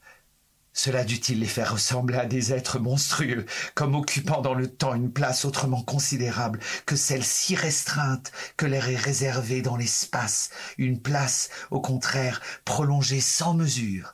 [0.78, 5.12] Cela dut-il les faire ressembler à des êtres monstrueux, comme occupant dans le temps une
[5.12, 11.50] place autrement considérable que celle si restreinte que leur est réservée dans l'espace, une place,
[11.72, 14.14] au contraire, prolongée sans mesure,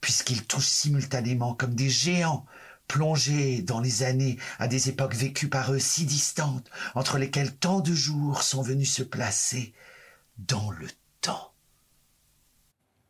[0.00, 2.46] puisqu'ils touchent simultanément comme des géants,
[2.88, 7.80] plongés dans les années à des époques vécues par eux si distantes, entre lesquelles tant
[7.80, 9.74] de jours sont venus se placer
[10.38, 10.88] dans le
[11.20, 11.51] temps.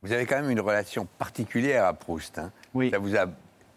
[0.02, 2.38] Vous avez quand même une relation particulière à Proust.
[2.38, 2.50] hein.
[2.90, 3.26] Ça vous a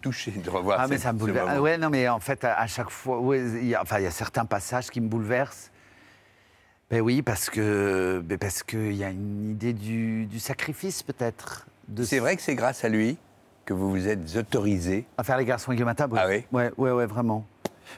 [0.01, 1.49] touché de revoir Ah, mais ça me bouleverse.
[1.51, 3.99] Ah ouais, non, mais en fait, à, à chaque fois, ouais, il y a, enfin,
[3.99, 5.71] il y a certains passages qui me bouleversent.
[6.89, 11.67] Ben oui, parce que, ben parce qu'il y a une idée du, du sacrifice, peut-être.
[12.03, 13.17] C'est vrai que c'est grâce à lui
[13.65, 15.77] que vous vous êtes autorisé À faire les garçons oui.
[16.15, 17.45] Ah oui Ouais, ouais, ouais, vraiment.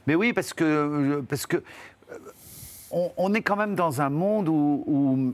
[0.05, 2.17] Mais oui, parce que, parce que euh,
[2.91, 5.33] on, on est quand même dans un monde où, où,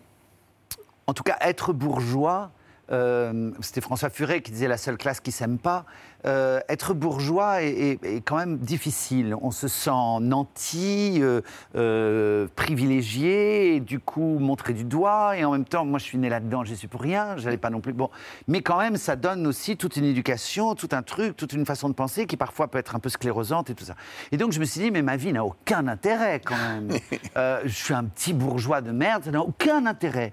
[1.06, 2.51] en tout cas, être bourgeois,
[2.91, 5.85] euh, c'était François Furet qui disait la seule classe qui s'aime pas.
[6.25, 7.69] Euh, être bourgeois est,
[8.01, 9.35] est- est quand même difficile.
[9.41, 9.91] On se sent
[10.21, 15.37] nanti, euh, privilégié, et du coup montré du doigt.
[15.37, 17.69] Et en même temps, moi je suis né là-dedans, j'y suis pour rien, j'allais pas
[17.69, 17.93] non plus.
[17.93, 18.09] Bon,
[18.47, 21.89] mais quand même, ça donne aussi toute une éducation, tout un truc, toute une façon
[21.89, 23.95] de penser qui parfois peut être un peu sclérosante et tout ça.
[24.31, 26.89] Et donc je me suis dit, mais ma vie n'a aucun intérêt quand même.
[27.65, 30.31] Je suis un petit bourgeois de merde, ça n'a aucun intérêt.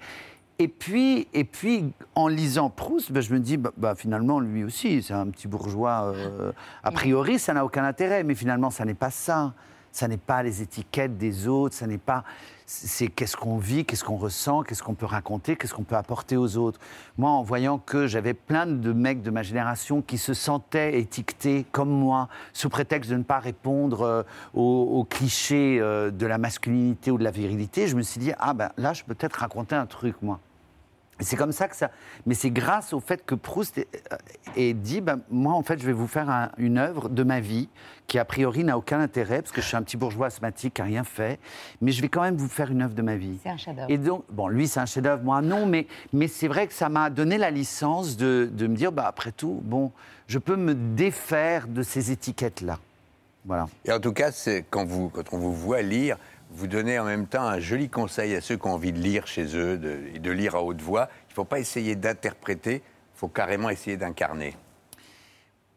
[0.60, 4.62] Et puis, et puis, en lisant Proust, ben, je me dis, bah, bah, finalement, lui
[4.62, 6.12] aussi, c'est un petit bourgeois.
[6.14, 6.52] euh,
[6.84, 9.54] a priori, ça n'a aucun intérêt, mais finalement, ça n'est pas ça.
[9.90, 12.24] Ça n'est pas les étiquettes des autres, ça n'est pas.
[12.66, 16.36] C'est qu'est-ce qu'on vit, qu'est-ce qu'on ressent, qu'est-ce qu'on peut raconter, qu'est-ce qu'on peut apporter
[16.36, 16.78] aux autres.
[17.16, 21.64] Moi, en voyant que j'avais plein de mecs de ma génération qui se sentaient étiquetés
[21.72, 27.10] comme moi, sous prétexte de ne pas répondre euh, aux, clichés euh, de la masculinité
[27.10, 29.74] ou de la virilité, je me suis dit, ah ben là, je peux peut-être raconter
[29.74, 30.38] un truc, moi.
[31.20, 31.90] C'est comme ça que ça.
[32.26, 34.16] Mais c'est grâce au fait que Proust ait, euh,
[34.56, 37.40] ait dit ben, moi, en fait, je vais vous faire un- une œuvre de ma
[37.40, 37.68] vie
[38.06, 40.80] qui, a priori, n'a aucun intérêt, parce que je suis un petit bourgeois asthmatique qui
[40.80, 41.38] n'a rien fait.
[41.80, 43.38] Mais je vais quand même vous faire une œuvre de ma vie.
[43.42, 43.90] C'est un chef-d'œuvre.
[43.90, 46.88] Et donc, bon, lui, c'est un chef-d'œuvre, moi, non, mais, mais c'est vrai que ça
[46.88, 49.92] m'a donné la licence de, de me dire bah, après tout, bon,
[50.26, 52.78] je peux me défaire de ces étiquettes-là.
[53.44, 53.68] Voilà.
[53.84, 56.16] Et en tout cas, c'est quand, vous, quand on vous voit lire,
[56.50, 59.26] vous donnez en même temps un joli conseil à ceux qui ont envie de lire
[59.26, 61.08] chez eux de- et de lire à haute voix.
[61.28, 64.56] Il ne faut pas essayer d'interpréter, il faut carrément essayer d'incarner.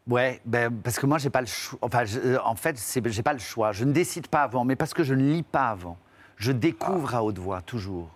[0.08, 1.78] Ouais, ben, parce que moi, j'ai pas le choix.
[1.80, 3.72] Enfin, je- euh, en fait, j'ai pas le choix.
[3.72, 5.96] Je ne décide pas avant, mais parce que je ne lis pas avant.
[6.36, 8.10] Je découvre à haute voix, toujours.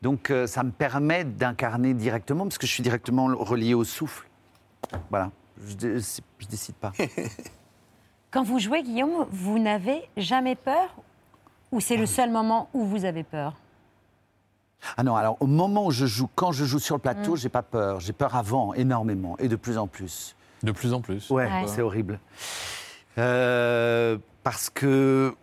[0.00, 4.28] Donc, euh, ça me permet d'incarner directement, parce que je suis directement relié au souffle.
[5.10, 5.30] Voilà.
[5.66, 5.98] Je, dé-
[6.38, 6.92] je décide pas.
[8.30, 10.94] Quand vous jouez, Guillaume, vous n'avez jamais peur
[11.74, 13.54] Ou c'est le seul moment où vous avez peur
[14.96, 17.36] Ah non, alors au moment où je joue, quand je joue sur le plateau, Mm.
[17.36, 17.98] j'ai pas peur.
[18.00, 20.36] J'ai peur avant, énormément, et de plus en plus.
[20.62, 21.28] De plus en plus.
[21.30, 21.66] Ouais, Ouais.
[21.66, 22.20] c'est horrible.
[23.18, 25.34] Euh, parce que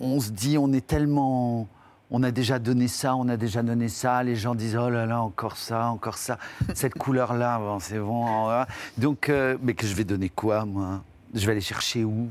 [0.00, 1.66] on se dit, on est tellement.
[2.12, 4.22] On a déjà donné ça, on a déjà donné ça.
[4.22, 6.38] Les gens disent, oh là là, encore ça, encore ça.
[6.74, 8.42] Cette couleur-là, bon, c'est bon.
[8.44, 8.66] voilà.
[8.98, 11.02] Donc, euh, mais que je vais donner quoi, moi?
[11.34, 12.28] Je vais aller chercher où?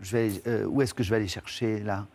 [0.00, 2.06] Je vais, euh, Où est-ce que je vais aller chercher, là?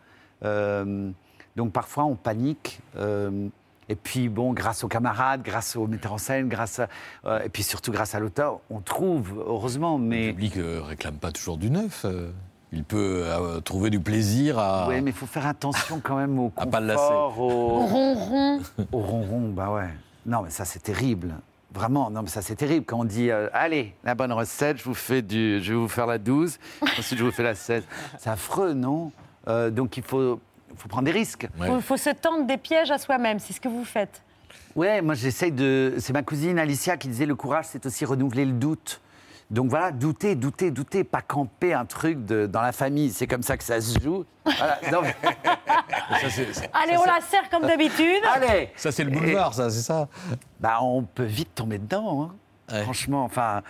[0.42, 2.80] Donc, parfois, on panique.
[2.96, 3.48] euh,
[3.90, 6.88] et puis, bon, grâce aux camarades, grâce aux metteurs en scène, grâce à,
[7.24, 10.26] euh, et puis surtout grâce à l'auteur, on trouve, heureusement, mais...
[10.26, 12.04] Le public ne réclame pas toujours du neuf.
[12.04, 12.30] euh.
[12.70, 14.88] Il peut euh, trouver du plaisir à.
[14.90, 17.50] Oui, mais il faut faire attention quand même au À pas le confort, au...
[17.50, 18.60] Au ronron.
[18.92, 19.88] au ronron, bah ouais.
[20.26, 21.32] Non, mais ça, c'est terrible.
[21.72, 24.84] Vraiment, non, mais ça, c'est terrible quand on dit euh, Allez, la bonne recette, je,
[24.84, 25.62] vous fais du...
[25.62, 27.84] je vais vous faire la 12, ensuite je vous fais la 16.
[28.18, 29.12] C'est affreux, non?
[29.48, 30.40] Euh, Donc il faut,
[30.76, 31.48] faut prendre des risques.
[31.60, 34.22] Il faut, faut se tendre des pièges à soi-même, c'est ce que vous faites.
[34.76, 35.94] Ouais, moi j'essaye de.
[35.98, 39.00] C'est ma cousine Alicia qui disait le courage, c'est aussi renouveler le doute.
[39.50, 43.10] Donc voilà, douter, douter, douter, pas camper un truc de- dans la famille.
[43.10, 44.26] C'est comme ça que ça se joue.
[44.44, 45.16] Voilà, non, mais-
[46.20, 48.22] Ça, c'est- c'est- Allez, on la serre comme d'habitude.
[48.34, 50.06] Allez ça, c'est le boulevard, ça, c'est ça.
[50.60, 52.30] Bah, on peut vite tomber dedans,
[52.70, 52.82] hein.
[52.82, 53.24] franchement.
[53.24, 53.62] Enfin,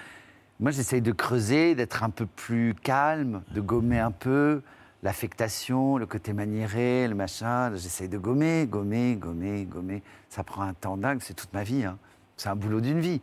[0.58, 4.62] moi, j'essaye de creuser, d'être un peu plus calme, de gommer un peu
[5.02, 7.74] l'affectation, le côté maniéré, le machin.
[7.74, 10.02] J'essaye de gommer, gommer, gommer, gommer.
[10.28, 11.84] Ça prend un temps dingue, c'est toute ma vie.
[11.84, 11.98] hein.
[12.36, 13.20] C'est un boulot d'une vie.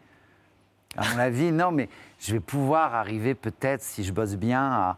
[0.97, 4.97] À mon avis, non, mais je vais pouvoir arriver peut-être, si je bosse bien, à,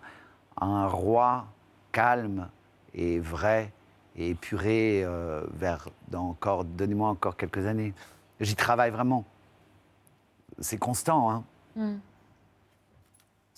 [0.59, 1.45] un roi
[1.91, 2.49] calme
[2.95, 3.71] et vrai
[4.15, 7.93] et épuré euh, vers encore, donnez-moi encore quelques années.
[8.39, 9.23] J'y travaille vraiment.
[10.59, 11.43] C'est constant, hein.
[11.75, 11.97] Mm.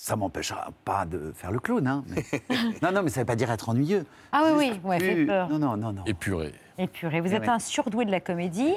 [0.01, 2.05] Ça m'empêchera pas de faire le clown, hein.
[2.07, 2.23] mais-
[2.81, 4.05] non, non, mais ça veut pas dire être ennuyeux.
[4.31, 5.49] Ah oui, oui, ouais, fait Plus- peur.
[5.49, 6.05] Non, non, non, non.
[6.05, 6.53] Épuré.
[6.77, 7.19] Épuré.
[7.19, 7.49] Vous Eh êtes ouais.
[7.49, 8.73] un surdoué de la comédie.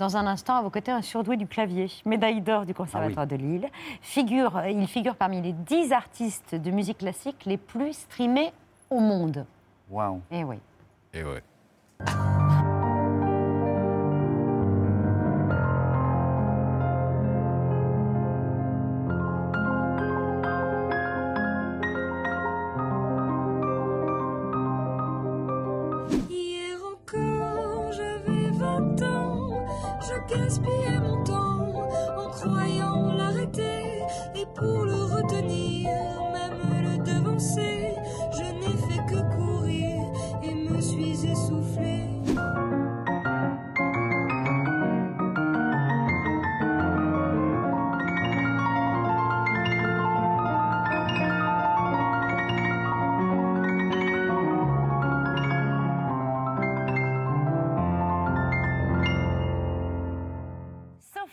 [0.00, 1.86] Dans un instant, à vos côtés, un surdoué du clavier.
[2.04, 3.68] Médaille d'or du Ah Conservatoire de Lille.
[4.02, 8.52] Figure, il figure parmi les 10 artistes de musique classique les plus streamés
[8.90, 9.46] au monde.
[9.88, 10.22] Waouh.
[10.32, 10.56] Eh oui.
[11.12, 11.42] Et ouais.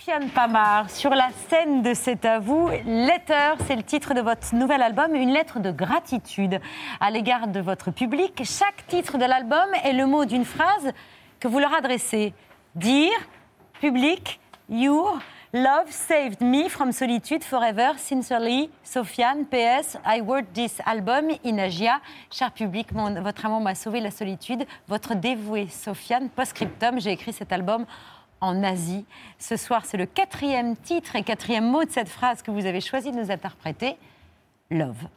[0.01, 4.55] Sofiane Pamar, sur la scène de C'est à vous, Letter, c'est le titre de votre
[4.55, 6.59] nouvel album, une lettre de gratitude
[6.99, 8.41] à l'égard de votre public.
[8.43, 10.91] Chaque titre de l'album est le mot d'une phrase
[11.39, 12.33] que vous leur adressez.
[12.73, 13.11] Dire,
[13.79, 15.19] public, your,
[15.53, 22.01] love saved me from solitude forever, sincerely, Sofiane, PS, I wrote this album in Asia.
[22.31, 24.65] Cher public, mon- votre amour m'a sauvé la solitude.
[24.87, 27.85] Votre dévoué Sofiane, post-scriptum, j'ai écrit cet album
[28.41, 29.05] en Asie.
[29.39, 32.81] Ce soir, c'est le quatrième titre et quatrième mot de cette phrase que vous avez
[32.81, 33.95] choisi de nous interpréter.
[34.69, 35.07] Love.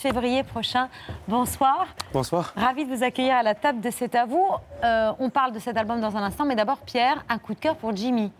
[0.00, 0.88] Février prochain.
[1.28, 1.86] Bonsoir.
[2.12, 2.52] Bonsoir.
[2.56, 4.46] Ravi de vous accueillir à la table de C'est à vous.
[4.82, 7.60] Euh, on parle de cet album dans un instant, mais d'abord, Pierre, un coup de
[7.60, 8.32] cœur pour Jimmy.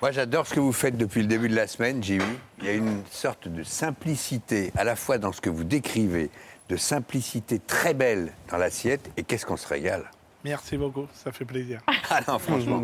[0.00, 2.38] Moi, j'adore ce que vous faites depuis le début de la semaine, Jimmy.
[2.60, 6.30] Il y a une sorte de simplicité, à la fois dans ce que vous décrivez,
[6.68, 10.04] de simplicité très belle dans l'assiette, et qu'est-ce qu'on se régale?
[10.44, 11.80] Merci beaucoup, ça fait plaisir.
[12.10, 12.80] Ah non, franchement.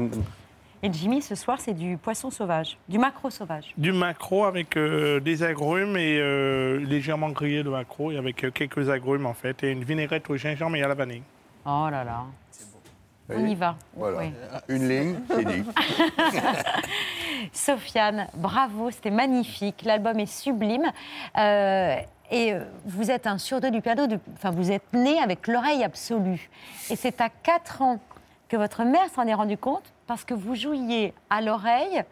[0.83, 3.73] Et Jimmy, ce soir, c'est du poisson sauvage, du macro sauvage.
[3.77, 8.51] Du maquereau avec euh, des agrumes et euh, légèrement grillé de maquereau et avec euh,
[8.53, 11.23] quelques agrumes en fait et une vinaigrette au gingembre et à la vanille.
[11.67, 12.23] Oh là là.
[13.31, 13.77] On y va.
[13.95, 14.19] Voilà.
[14.21, 14.33] Oui.
[14.69, 15.63] Une ligne, c'est dit.
[17.53, 19.83] Sofiane, bravo, c'était magnifique.
[19.85, 20.87] L'album est sublime.
[21.37, 21.97] Euh,
[22.31, 22.55] et
[22.87, 26.49] vous êtes un surdoué du piano, de- enfin vous êtes né avec l'oreille absolue.
[26.91, 28.01] Et c'est à 4 ans
[28.49, 32.03] que votre mère s'en est rendue compte parce que vous jouiez à l'oreille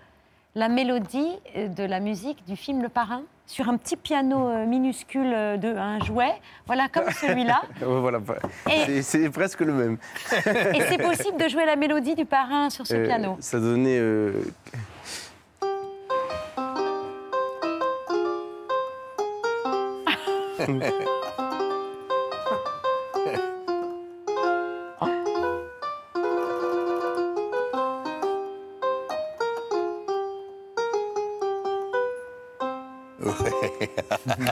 [0.54, 4.66] la mélodie euh, de la musique du film Le Parrain sur un petit piano euh,
[4.66, 6.32] minuscule euh, de un jouet,
[6.66, 7.62] voilà comme celui-là.
[7.80, 9.98] Voilà, bah, c'est- c'est presque le même.
[10.74, 13.36] Et c'est possible de jouer la mélodie du Parrain sur ce Euh, piano.
[13.40, 13.98] Ça donnait.
[13.98, 14.32] euh,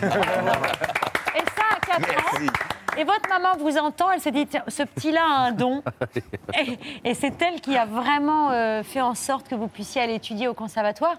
[0.02, 2.46] Et ça, à 4 ans.
[2.96, 5.82] Et votre maman vous entend, elle se dit, Tiens, ce petit-là a un don.
[6.56, 6.78] Et,
[7.10, 10.46] et c'est elle qui a vraiment euh, fait en sorte que vous puissiez aller étudier
[10.46, 11.16] au conservatoire.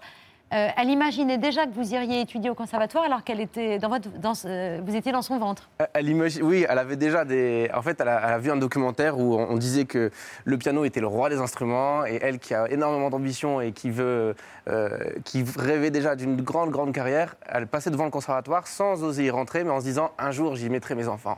[0.56, 4.10] Euh, elle imaginait déjà que vous iriez étudier au conservatoire alors qu'elle était dans votre,
[4.20, 5.70] dans, vous étiez dans son ventre.
[5.94, 7.70] Elle imagine, oui, elle avait déjà des.
[7.74, 10.12] En fait, elle a, elle a vu un documentaire où on, on disait que
[10.46, 13.90] le piano était le roi des instruments et elle, qui a énormément d'ambition et qui
[13.90, 14.36] veut,
[14.68, 19.26] euh, qui rêvait déjà d'une grande, grande carrière, elle passait devant le conservatoire sans oser
[19.26, 21.38] y rentrer, mais en se disant un jour j'y mettrai mes enfants.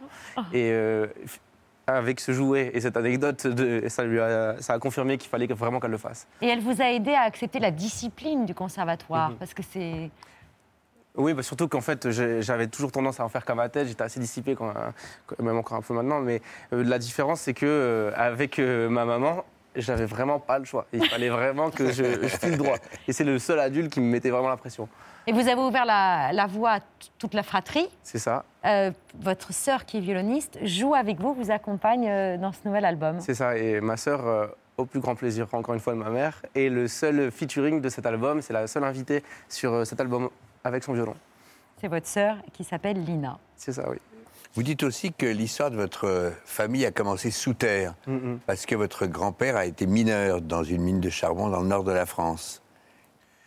[0.54, 1.08] Et euh,
[1.88, 5.48] avec ce jouet et cette anecdote, de, ça, lui a, ça a confirmé qu'il fallait
[5.48, 6.28] vraiment qu'elle le fasse.
[6.42, 9.36] Et elle vous a aidé à accepter la discipline du conservatoire, Mhm.
[9.38, 10.12] parce que c'est...
[11.16, 13.88] Oui, bah surtout qu'en fait, j'avais toujours tendance à en faire qu'à ma tête.
[13.88, 14.72] J'étais assez dissipé, quand,
[15.42, 16.20] même encore un peu maintenant.
[16.20, 19.44] Mais euh, la différence, c'est que euh, avec euh, ma maman,
[19.76, 20.86] j'avais vraiment pas le choix.
[20.94, 22.76] Il fallait vraiment que je, je file droit.
[23.08, 24.88] Et c'est le seul adulte qui me mettait vraiment la pression.
[25.26, 26.80] Et vous avez ouvert la, la voie à
[27.18, 27.88] toute la fratrie.
[28.04, 28.46] C'est ça.
[28.68, 32.84] Euh, votre sœur, qui est violoniste, joue avec vous, vous accompagne euh, dans ce nouvel
[32.86, 33.20] album.
[33.22, 33.58] C'est ça.
[33.58, 34.48] Et ma sœur, euh,
[34.78, 36.42] au plus grand plaisir, encore une fois, de ma mère.
[36.54, 40.30] Et le seul featuring de cet album, c'est la seule invitée sur cet album
[40.64, 41.16] avec son violon.
[41.80, 43.38] C'est votre sœur qui s'appelle Lina.
[43.56, 43.98] C'est ça, oui.
[44.56, 48.40] Vous dites aussi que l'histoire de votre famille a commencé sous terre, Mhm.
[48.48, 51.84] parce que votre grand-père a été mineur dans une mine de charbon dans le nord
[51.84, 52.62] de la France,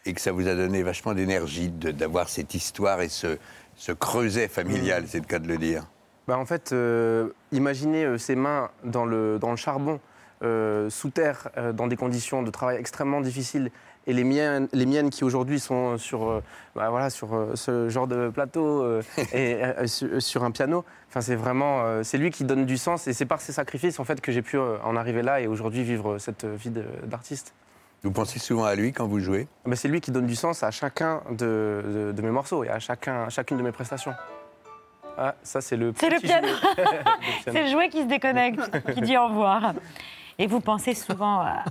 [0.06, 3.38] et que ça vous a donné vachement d'énergie de- d'avoir cette histoire et ce,
[3.80, 5.86] ce creuset familial, c'est le cas de le dire.
[6.28, 10.00] Bah, en fait, euh, imaginez euh, ses mains dans le, dans le charbon,
[10.42, 13.70] euh, sous terre, euh, dans des conditions de travail extrêmement difficiles,
[14.06, 16.42] et les miennes, les miennes qui aujourd'hui sont sur,
[16.74, 19.00] bah, voilà, sur ce genre de plateau
[19.32, 20.84] et sur, un piano.
[21.08, 24.04] Enfin, c'est vraiment, c'est lui qui donne du sens, et c'est par ses sacrifices en
[24.04, 26.72] fait que j'ai pu en arriver là et aujourd'hui vivre cette vie
[27.04, 27.54] d'artiste.
[28.02, 29.46] Vous pensez souvent à lui quand vous jouez?
[29.74, 32.78] C'est lui qui donne du sens à chacun de, de- de mes morceaux et à
[32.78, 34.14] chacun, chacune de mes prestations.
[35.18, 35.92] Ah, ça c'est le.
[35.96, 36.48] C'est le piano.
[37.44, 38.60] C'est le jouet qui se déconnecte,
[38.94, 39.74] qui dit au revoir.
[40.38, 41.64] Et vous pensez souvent à,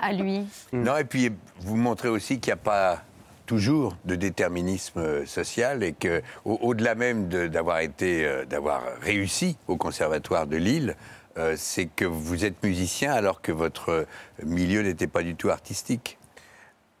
[0.00, 0.46] à lui?
[0.72, 2.98] Non, et puis vous montrez aussi qu'il n'y a pas
[3.46, 8.82] toujours de déterminisme euh, social et que au- au-delà même de- d'avoir été euh, d'avoir
[9.02, 10.94] réussi au conservatoire de Lille,
[11.38, 14.04] euh, c'est que vous êtes musicien alors que votre euh,
[14.44, 16.18] milieu n'était pas du tout artistique.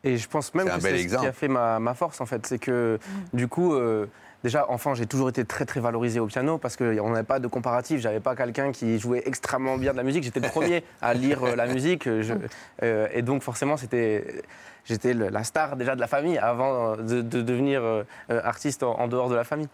[0.02, 2.20] Et je pense même C'est un que c'est ce qui a fait ma, ma force,
[2.20, 2.46] en fait.
[2.46, 2.98] C'est que,
[3.32, 4.06] du coup, euh,
[4.42, 7.46] déjà, enfant, j'ai toujours été très, très valorisé au piano parce qu'on n'avait pas de
[7.48, 8.00] comparatif.
[8.00, 10.22] J'avais pas quelqu'un qui jouait extrêmement bien de la musique.
[10.24, 12.04] J'étais le premier à lire euh, la musique.
[12.04, 12.34] Je-
[12.82, 14.42] euh, et donc, forcément, c'était.
[14.84, 19.30] J'étais la star déjà de la famille avant de, de devenir artiste en, en dehors
[19.30, 19.68] de la famille.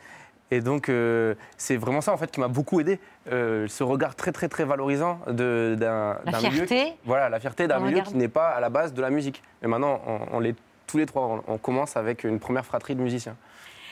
[0.50, 2.98] Et donc, euh, c'est vraiment ça, en fait, qui m'a beaucoup aidé.
[3.30, 6.50] Euh, ce regard très, très, très valorisant de- d'un La milieu.
[6.66, 6.94] fierté.
[7.04, 8.08] Voilà, la fierté d'un milieu regarde.
[8.08, 9.42] qui n'est pas à la base de la musique.
[9.62, 11.22] Mais maintenant, on, on l'est tous les trois.
[11.48, 13.36] On, on commence avec une première fratrie de musiciens.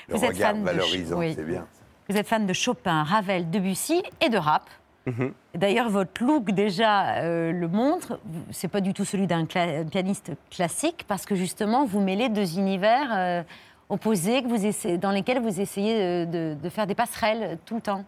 [0.09, 1.35] Le Vous êtes regard fan de- valorisant, oui.
[1.37, 1.67] c'est bien.
[2.09, 4.65] Vous êtes fan de Chopin, Ravel, Debussy et de rap.
[5.07, 5.33] Mhm.
[5.55, 8.19] D'ailleurs, votre look déjà euh, le montre.
[8.51, 12.59] C'est pas du tout celui d'un cla- pianiste classique parce que justement, vous mêlez deux
[12.59, 13.45] univers
[13.89, 18.05] opposés que vous essayez- dans lesquels vous essayez de, faire des passerelles tout le temps.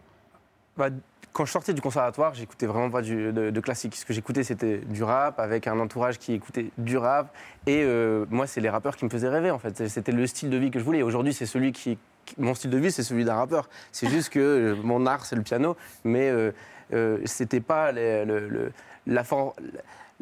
[0.76, 0.88] Bah,
[1.32, 3.94] quand je sortais du conservatoire, j'écoutais vraiment pas de, classique.
[3.94, 7.32] Ce que j'écoutais, c'était du rap, avec un entourage qui écoutait du rap.
[7.66, 9.88] Et euh, moi, c'est les rappeurs qui me faisaient rêver, en fait.
[9.88, 11.02] C'était le style de vie que je voulais.
[11.02, 11.98] Aujourd'hui, c'est celui qui,
[12.36, 13.68] Mon style de vie, c'est celui d'un rappeur.
[13.92, 15.76] C'est juste que euh, mon art, c'est le piano.
[16.04, 16.52] Mais euh,
[16.92, 19.54] euh, c'était pas la for-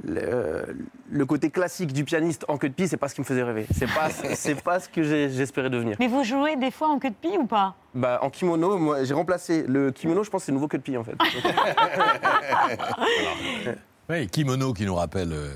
[0.04, 0.76] le,
[1.10, 3.42] le côté classique du pianiste en queue de pie, c'est pas ce qui me faisait
[3.42, 3.66] rêver.
[3.74, 5.96] C'est pas, c'est pas ce que j'espérais devenir.
[5.98, 7.74] Mais vous jouez des fois en queue de pie ou pas?
[7.94, 10.78] Bah, en kimono, moi, j'ai remplacé le kimono, je pense que c'est le nouveau queue
[10.78, 11.16] de pie, en fait.
[14.10, 15.50] Oui, kimono qui nous rappelle euh,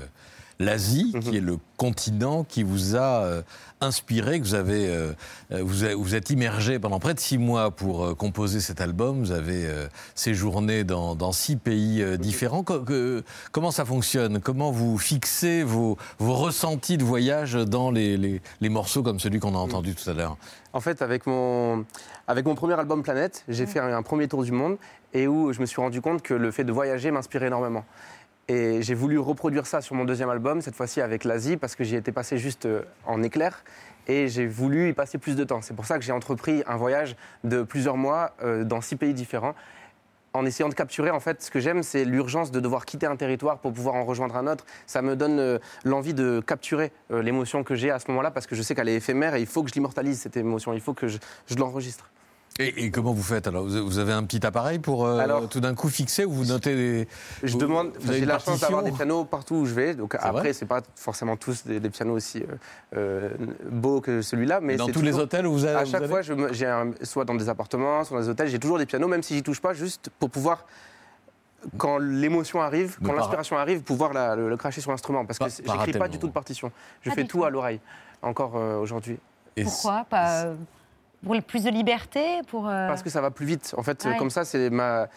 [0.63, 1.19] l'Asie, Mhm.
[1.21, 3.41] qui est le continent qui vous a euh,
[3.81, 5.11] inspiré, que vous avez, euh,
[5.51, 8.79] euh, vous, avez- vous êtes immergé pendant près de six mois pour euh, composer cet
[8.79, 9.19] album.
[9.19, 12.63] Vous avez euh, séjourné dans, dans six pays euh, différents.
[12.63, 14.39] Co- que- comment ça fonctionne?
[14.39, 19.39] Comment vous fixez vos, vos ressentis de voyage dans les, les- les morceaux comme celui
[19.39, 20.37] qu'on a entendu tout à l'heure?
[20.71, 21.85] En fait, avec mon,
[22.27, 24.77] avec mon premier album Planète, j'ai fait un, un premier tour du monde
[25.13, 27.83] et où je me suis rendu compte que le fait de voyager m'inspirait énormément.
[28.49, 31.85] Et j'ai voulu reproduire ça sur mon deuxième album, cette fois-ci avec l'Asie, parce que
[31.85, 33.63] j'y étais passé juste euh, en éclair.
[34.07, 35.61] Et j'ai voulu y passer plus de temps.
[35.61, 37.15] C'est pour ça que j'ai entrepris un voyage
[37.45, 39.55] de plusieurs mois euh, dans six pays différents.
[40.33, 43.15] En essayant de capturer, en fait, ce que j'aime, c'est l'urgence de devoir quitter un
[43.15, 44.65] territoire pour pouvoir en rejoindre un autre.
[44.87, 48.55] Ça me donne euh, l'envie de capturer l'émotion que j'ai à ce moment-là, parce que
[48.55, 50.73] je sais qu'elle est éphémère et il faut que je l'immortalise, cette émotion.
[50.73, 51.19] Il faut que je
[51.55, 52.09] l'enregistre.
[52.59, 53.65] Et, et comment vous faites alors?
[53.65, 56.75] Vous avez un petit appareil pour euh, Alors- tout d'un coup fixer ou vous notez
[56.75, 57.07] des...
[57.41, 59.95] Je vous- demande, j'ai la chance d'avoir des pianos partout où je vais.
[59.95, 62.55] Donc après, c'est pas forcément tous des, des pianos aussi euh,
[62.95, 63.29] euh,
[63.71, 66.67] beaux que celui-là, mais Dans tous les hôtels où vous allez- À chaque fois, j'ai
[67.01, 69.43] soit dans des appartements, soit dans des hôtels, j'ai toujours des pianos, même si j'y
[69.43, 70.65] touche pas, juste pour pouvoir
[71.77, 75.25] quand l'émotion arrive, quand l'inspiration arrive, pouvoir la- le, le cracher sur l'instrument.
[75.25, 76.71] Parce que j'écris pas du tout de partition.
[77.01, 77.79] Je Pas fais tout à l'oreille,
[78.21, 79.17] encore euh, aujourd'hui.
[79.63, 80.55] Pourquoi pas, euh,
[81.23, 83.73] Pour le plus de liberté pour, euh, Parce que ça va plus vite.
[83.77, 85.07] En fait, comme ça, c'est ma...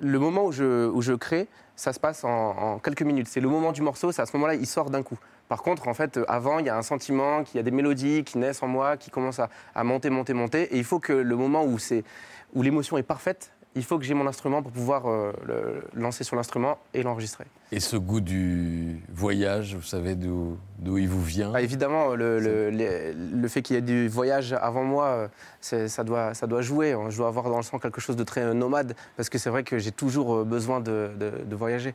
[0.00, 3.28] le moment où je, où je crée, ça se passe en, en quelques minutes.
[3.28, 5.18] C'est le moment du morceau, c'est à ce moment-là, il sort d'un coup.
[5.48, 8.24] Par contre, en fait, avant, il y a un sentiment, qu'il y a des mélodies
[8.24, 10.62] qui naissent en moi, qui commencent à, à monter, monter, monter.
[10.74, 12.04] Et il faut que le moment où, c'est,
[12.54, 16.24] où l'émotion est parfaite, il faut que j'ai mon instrument pour pouvoir euh, le lancer
[16.24, 17.44] sur l'instrument et l'enregistrer.
[17.70, 20.58] Et ce goût du voyage, vous savez d'où
[20.98, 21.52] il vous vient?
[21.54, 25.28] Ah, évidemment, le, le- le- fait qu'il y ait du voyage avant moi,
[25.70, 26.94] euh, ça doit, ça doit jouer.
[27.08, 29.50] Je dois avoir dans le sang quelque chose de très euh, nomade, parce que c'est
[29.50, 31.94] vrai que j'ai toujours besoin de, de- de voyager.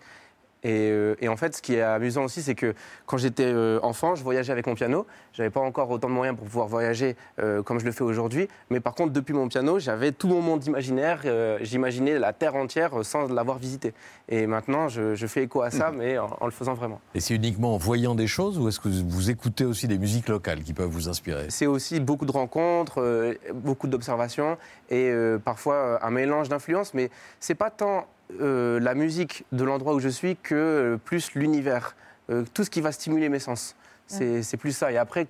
[0.63, 2.73] Et, euh, et en fait, ce qui est amusant aussi, c'est que
[3.05, 5.05] quand j'étais euh, enfant, je voyageais avec mon piano.
[5.33, 8.47] J'avais pas encore autant de moyens pour pouvoir voyager euh, comme je le fais aujourd'hui.
[8.71, 11.21] Mais par contre, depuis mon piano, j'avais tout mon monde imaginaire.
[11.61, 13.93] J'imaginais la terre entière sans l'avoir visitée.
[14.29, 16.99] Et maintenant, je, je fais écho à ça, mais en- en le faisant vraiment.
[17.13, 20.27] Et c'est uniquement en voyant des choses ou est-ce que vous écoutez aussi des musiques
[20.27, 21.45] locales qui peuvent vous inspirer?
[21.49, 24.57] C'est aussi beaucoup de rencontres, beaucoup d'observations
[24.89, 25.11] et
[25.45, 28.07] parfois un mélange d'influences, mais c'est pas tant
[28.41, 31.95] euh, la musique de l'endroit où je suis que euh, plus l'univers,
[32.29, 33.75] euh, tout ce qui va stimuler mes sens.
[34.07, 34.91] C'est c'est plus ça.
[34.91, 35.27] Et après,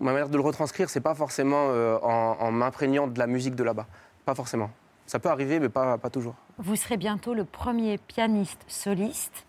[0.00, 1.66] ma manière de le retranscrire, c'est pas forcément
[2.02, 3.86] en, en m'imprégnant de la musique de là-bas.
[4.24, 4.70] Pas forcément.
[5.06, 6.34] Ça peut arriver, mais pas, pas toujours.
[6.56, 9.44] Vous serez bientôt le premier pianiste soliste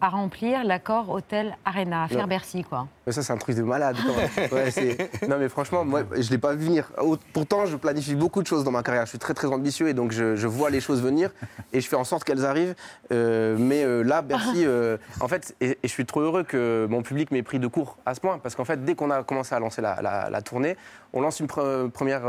[0.00, 2.26] à remplir l'accord Hôtel Arena, à faire.
[2.26, 2.88] Bercy, quoi.
[3.08, 3.96] Mais ça, c'est un truc de malade.
[4.06, 4.50] quand même.
[4.52, 6.92] Ouais, c'est- non, mais franchement, moi, je ne l'ai pas vu venir.
[7.32, 9.06] Pourtant, je planifie beaucoup de choses dans ma carrière.
[9.06, 11.30] Je suis très, très ambitieux et donc je, je vois les choses venir
[11.72, 12.74] et je fais en sorte qu'elles arrivent.
[13.10, 16.86] Euh, mais euh, là, Bercy, euh, en fait, et, et je suis trop heureux que
[16.90, 18.38] mon public m'ait pris de court à ce point.
[18.38, 20.76] Parce qu'en fait, dès qu'on a commencé à lancer la, la- la tournée,
[21.14, 22.24] on lance une pre- première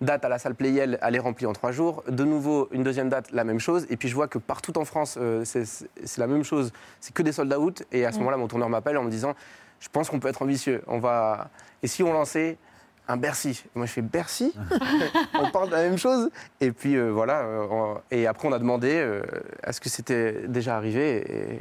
[0.00, 2.04] date à la salle Playel, elle est remplie en trois jours.
[2.08, 3.84] De nouveau, une deuxième date, la même chose.
[3.90, 6.70] Et puis je vois que partout en France, euh, c'est la même chose.
[7.00, 7.82] C'est que des sold out.
[7.90, 8.20] Et à ce Mm.
[8.20, 9.34] moment-là, mon tourneur m'appelle en me disant
[9.80, 10.82] Je pense qu'on peut être ambitieux.
[10.86, 11.48] On va...
[11.82, 12.58] Et si on lançait
[13.08, 13.64] un Bercy?
[13.74, 14.52] Moi, je fais Bercy
[15.34, 17.40] On parle de la même chose Et puis euh, voilà.
[17.40, 19.22] euh, on- Et après, on a demandé euh,
[19.66, 21.58] est-ce que c'était déjà arrivé?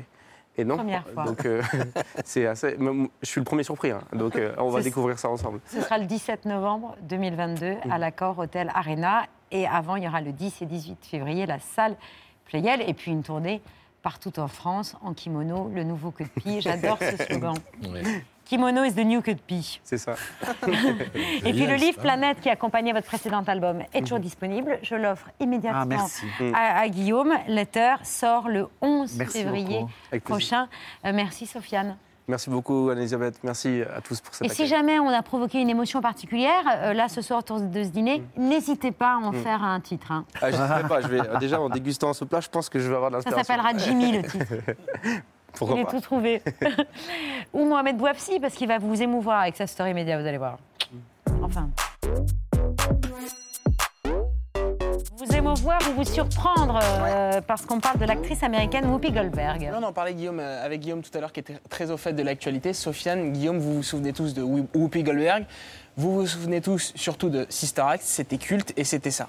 [0.57, 0.75] Et, et non.
[0.77, 1.23] Première fois.
[1.23, 1.61] Donc, euh,
[2.25, 2.77] c'est assez.
[3.21, 3.91] Je suis le premier surpris.
[3.91, 4.01] hein.
[4.13, 5.59] Donc, euh, on va découvrir ça ensemble.
[5.67, 9.23] Ce sera le 17 novembre 2022 à l'accord Hôtel Arena.
[9.51, 11.95] Et avant, il y aura le 10 et 18 février, la salle
[12.45, 12.83] Playel.
[12.87, 13.61] Et puis une tournée
[14.01, 16.61] partout en France, en kimono, le nouveau queue de pie.
[16.61, 17.53] J'adore ce slogan.
[18.45, 19.79] Kimono is the new queue de pie.
[19.83, 20.15] C'est ça.
[21.45, 24.79] Et puis le livre Planète qui accompagnait votre précédent album est toujours disponible.
[24.81, 26.25] Je l'offre immédiatement Ah, merci.
[26.55, 27.33] à, à Guillaume.
[27.47, 29.85] Letter sort le 11 Merci février
[30.23, 30.67] prochain.
[31.05, 31.95] Euh, merci Sofiane.
[32.29, 33.39] Merci beaucoup, Anne-Elisabeth.
[33.43, 36.93] Merci à tous pour cet Et si jamais on a provoqué une émotion particulière, euh,
[36.93, 39.43] là ce soir autour de ce dîner, n'hésitez pas à en Mm.
[39.43, 40.11] faire un titre.
[40.11, 40.25] hein.
[40.41, 42.87] Ah, je sais pas, je vais, déjà en dégustant ce plat, je pense que je
[42.87, 43.63] vais avoir de Ça l'inspiration.
[43.63, 44.45] s'appellera Jimmy le titre.
[45.53, 46.41] Pourquoi Il est pas tout trouvé.
[47.53, 50.57] Ou Mohamed Bouafsi, parce qu'il va vous émouvoir avec sa story média, vous allez voir.
[51.41, 51.67] Enfin.
[55.19, 59.69] Vous émouvoir ou vous surprendre, euh, parce qu'on parle de l'actrice américaine Whoopi Goldberg.
[59.77, 62.13] On en parlait Guillaume, euh, avec Guillaume tout à l'heure qui était très au fait
[62.13, 62.71] de l'actualité.
[62.71, 65.45] Sofiane, Guillaume, vous vous souvenez tous de Whoopi Whoopi Goldberg.
[65.97, 68.03] Vous vous souvenez tous surtout de Sister Act.
[68.05, 69.27] C'était culte et c'était ça.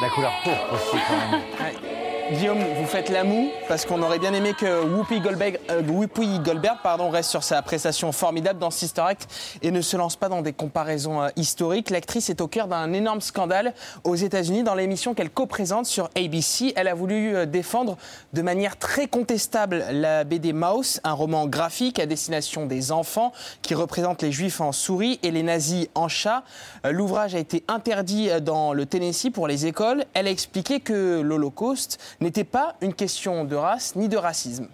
[0.00, 1.87] La couleur pourpre aussi, quand même.
[2.32, 6.40] Guillaume, vous faites la moue parce qu'on aurait bien aimé que Whoopi Goldberg, euh, Whoopi
[6.40, 9.28] Goldberg pardon, reste sur sa prestation formidable dans Sister Act
[9.62, 11.88] et ne se lance pas dans des comparaisons euh, historiques.
[11.88, 13.72] L'actrice est au cœur d'un énorme scandale
[14.04, 16.74] aux États-Unis dans l'émission qu'elle co-présente sur ABC.
[16.76, 17.96] Elle a voulu euh, défendre
[18.34, 23.74] de manière très contestable la BD Mouse, un roman graphique à destination des enfants qui
[23.74, 26.42] représente les juifs en souris et les nazis en chat.
[26.84, 30.04] Euh, L'ouvrage a été interdit dans le Tennessee pour les écoles.
[30.12, 34.68] Elle a expliqué que l'Holocauste n'était pas une question de race ni de racisme.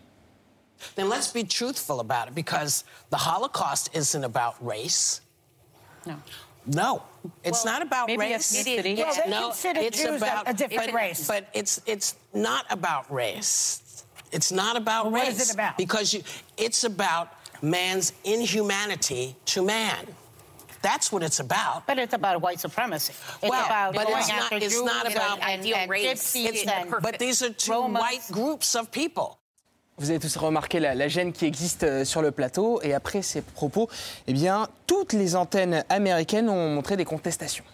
[0.96, 5.20] then let's be truthful about it because the Holocaust isn't about race.
[6.06, 6.16] No.
[6.66, 7.02] No,
[7.42, 8.52] it's Well, not about maybe race.
[8.52, 8.96] ethnicity.
[8.98, 11.26] Well, they no, consider it's Jews about a different it- race.
[11.26, 14.04] But it's it's not about race.
[14.32, 15.76] It's not about Well, what race is it about?
[15.76, 16.22] because you,
[16.56, 17.28] it's about
[17.62, 20.06] man's inhumanity to man.
[20.84, 21.86] That's what it's about.
[21.86, 23.14] But it's about white supremacy.
[23.42, 26.86] It's well, about but going it's not, it's Jews not about and, and gypsies It's-
[27.02, 28.02] but these are two Romans.
[28.04, 29.38] white groups of people.
[29.96, 33.22] Vous avez tous remarqué la, la gêne qui existe euh, sur le plateau et après
[33.22, 33.88] ces propos,
[34.26, 37.64] eh bien, toutes les antennes américaines ont montré des contestations.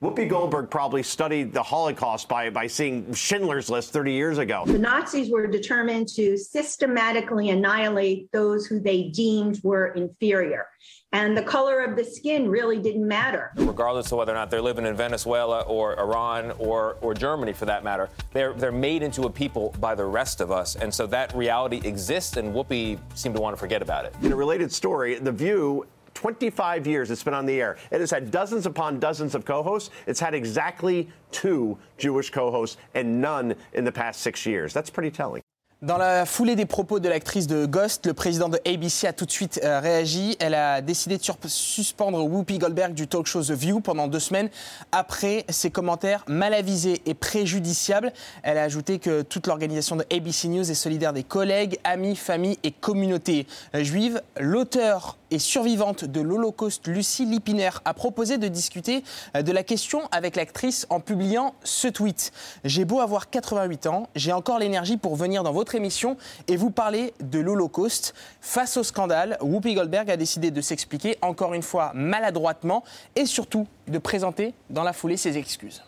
[0.00, 4.62] Whoopi Goldberg probably studied the Holocaust by, by seeing Schindler's List 30 years ago.
[4.64, 10.68] The Nazis were determined to systematically annihilate those who they deemed were inferior.
[11.10, 13.50] And the color of the skin really didn't matter.
[13.56, 17.64] regardless of whether or not they're living in Venezuela or Iran or, or Germany for
[17.64, 18.08] that matter.
[18.32, 20.76] They're, they're made into a people by the rest of us.
[20.76, 24.14] And so that reality exists, and Whoopi seemed to want to forget about it.
[24.22, 27.76] In a related story, The View 25 years it's been on the air.
[27.90, 29.90] It has had dozens upon dozens of co hosts.
[30.06, 34.72] It's had exactly two Jewish co hosts and none in the past six years.
[34.72, 35.42] That's pretty telling.
[35.80, 39.26] Dans la foulée des propos de l'actrice de Ghost, le président de ABC a tout
[39.26, 40.36] de suite euh, réagi.
[40.40, 44.50] Elle a décidé de suspendre Whoopi Goldberg du talk show The View pendant deux semaines
[44.90, 48.12] après ses commentaires mal avisés et préjudiciables.
[48.42, 52.58] Elle a ajouté que toute l'organisation de ABC News est solidaire des collègues, amis, familles
[52.64, 54.20] et communautés juives.
[54.40, 59.04] L'auteur et survivante de l'Holocauste, Lucie Lipiner, a proposé de discuter
[59.36, 62.32] euh, de la question avec l'actrice en publiant ce tweet.
[62.64, 66.16] J'ai beau avoir 88 ans, j'ai encore l'énergie pour venir dans votre émission
[66.46, 68.14] et vous parler de l'Holocauste.
[68.40, 72.84] Face au scandale, Whoopi Goldberg a décidé de s'expliquer encore une fois maladroitement
[73.16, 75.82] et surtout de présenter dans la foulée ses excuses.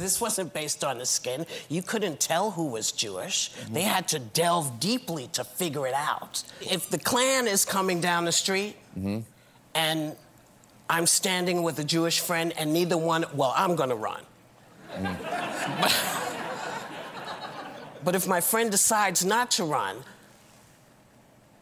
[0.00, 1.44] This wasn't based on the skin.
[1.68, 3.50] You couldn't tell who was Jewish.
[3.70, 6.42] They had to delve deeply to figure it out.
[6.62, 8.76] If the Klan is coming down the street
[9.74, 10.16] and
[10.88, 14.22] I'm standing with a Jewish friend and neither one, well, I'm going to run.
[15.80, 16.19] but,
[18.04, 19.96] but if my friend decides not to run,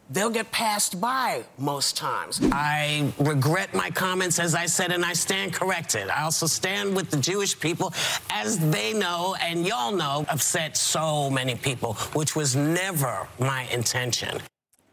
[0.09, 2.39] they'll get passed by most times.
[2.51, 6.09] I regret my comments, as I said, and I stand corrected.
[6.09, 7.93] I also stand with the Jewish people,
[8.29, 14.41] as they know and y'all know, upset so many people, which was never my intention.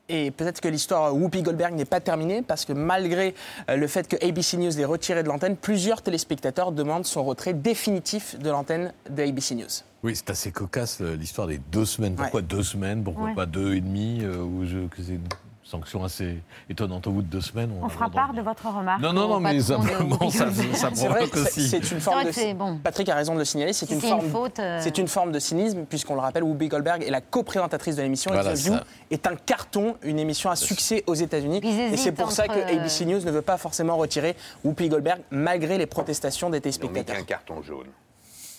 [0.08, 3.34] Et peut-être que l'histoire Whoopi Goldberg n'est pas terminée parce que malgré
[3.68, 7.54] euh, le fait que ABC News l'ait retiré de l'antenne, plusieurs téléspectateurs demandent son retrait
[7.54, 9.66] définitif de l'antenne de ABC News.
[10.04, 12.14] Oui, c'est assez cocasse euh, l'histoire des deux semaines.
[12.14, 13.02] Pourquoi deux semaines?
[13.02, 13.34] Pourquoi Ouais.
[13.34, 15.22] pas deux et demi euh, ou je- que C'est une
[15.68, 16.38] sanction assez
[16.70, 17.06] étonnante.
[17.08, 19.00] Au bout de deux semaines, on, On fera part de votre remarque.
[19.02, 20.74] Non, non, non, mais simplement, ça- Goldberg.
[20.74, 21.68] ça C'est vrai, provoque c'est- aussi.
[21.68, 22.52] c'est une forme de.
[22.54, 22.78] bon.
[22.78, 23.72] Patrick a raison de le signaler.
[23.72, 24.24] C'est Si une forme.
[24.24, 27.20] une faute, euh, C'est une forme de cynisme puisqu'on le rappelle, Whoopi Goldberg est la
[27.20, 28.30] co-présentatrice de l'émission.
[28.30, 28.84] et Voilà, The View ça.
[29.10, 31.60] est un carton, une émission à succès aux États-Unis.
[31.64, 35.20] Et c'est pour ça que euh, ABC News ne veut pas forcément retirer Whoopi Goldberg
[35.30, 37.16] malgré les protestations des Ils n'ont mis téléspectateurs.
[37.16, 37.86] qu'un carton jaune.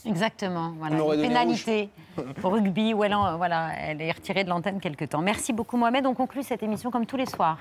[0.06, 0.74] Exactement.
[0.80, 0.98] Voilà.
[1.16, 1.90] Une pénalité
[2.44, 5.22] au rugby où elle, en- voilà, elle est retirée de l'antenne quelque temps.
[5.22, 6.06] Merci beaucoup Mohamed.
[6.06, 7.60] On conclut cette émission comme tous les soirs.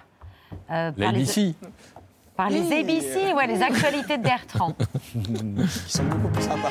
[0.71, 1.55] euh, par les- ABC.
[2.37, 2.73] Par les.
[2.73, 4.73] ABC, ouais, les actualités de Bertrand.
[5.13, 6.71] Qui sont beaucoup plus sympas.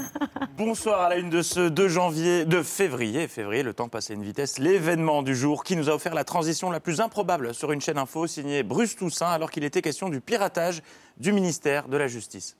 [0.56, 4.14] Bonsoir à la une de ce 2 janvier, de février, février, le temps passe à
[4.14, 7.72] une vitesse, l'événement du jour qui nous a offert la transition la plus improbable sur
[7.72, 10.82] une chaîne info signée Bruce Toussaint alors qu'il était question du piratage
[11.18, 12.56] du ministère de la Justice.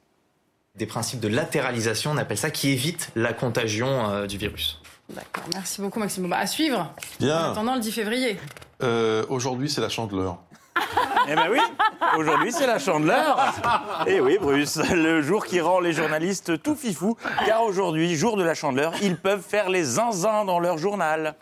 [0.74, 4.80] Des principes de latéralisation, on appelle ça, qui évitent la contagion euh, du virus.
[5.10, 6.22] D'accord, merci beaucoup Maxime.
[6.22, 6.94] Bon, bah, à suivre.
[7.20, 7.48] Bien.
[7.48, 8.38] En attendant le 10 février.
[8.82, 10.38] Euh, Aujourd'hui, c'est la chandeleur.
[11.28, 11.58] Eh ben oui,
[12.16, 13.36] aujourd'hui c'est la chandeleur.
[14.06, 17.16] Et oui, Bruce, le jour qui rend les journalistes tout fifou,
[17.46, 21.34] car aujourd'hui, jour de la chandeleur, ils peuvent faire les zinzins dans leur journal.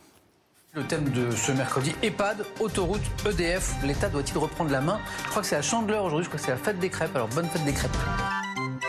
[0.72, 5.00] Le thème de ce mercredi, EHPAD, autoroute, EDF, l'État doit-il reprendre la main?
[5.24, 7.14] Je crois que c'est la chandeleur aujourd'hui, je crois que c'est la fête des crêpes,
[7.16, 7.96] alors bonne fête des crêpes.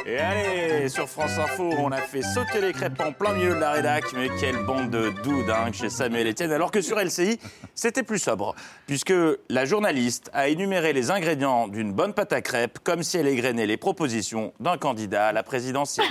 [0.06, 3.60] Et allez, sur France Info, on a fait sauter les crêpes en plein milieu de
[3.60, 7.40] la rédac, mais quelle bande de doudingues chez Samuel Etienne, alors que sur LCI,
[7.76, 8.56] c'était plus sobre,
[8.88, 9.14] puisque
[9.50, 13.68] la journaliste a énuméré les ingrédients d'une bonne pâte à crêpes comme si elle égrenait
[13.68, 16.08] les propositions d'un candidat à la présidentielle.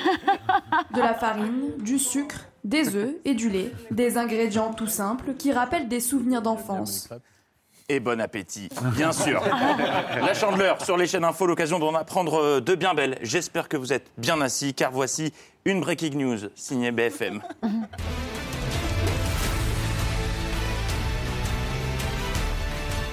[0.94, 5.52] De la farine, du sucre, des œufs et du lait, des ingrédients tout simples qui
[5.52, 7.08] rappellent des souvenirs d'enfance.
[7.92, 9.42] Et bon appétit, bien sûr.
[10.24, 13.18] La chandeleur sur les chaînes info, l'occasion d'en apprendre euh, de bien belles.
[13.20, 15.32] J'espère que vous êtes bien assis, car voici
[15.64, 17.42] une breaking news signée BFM.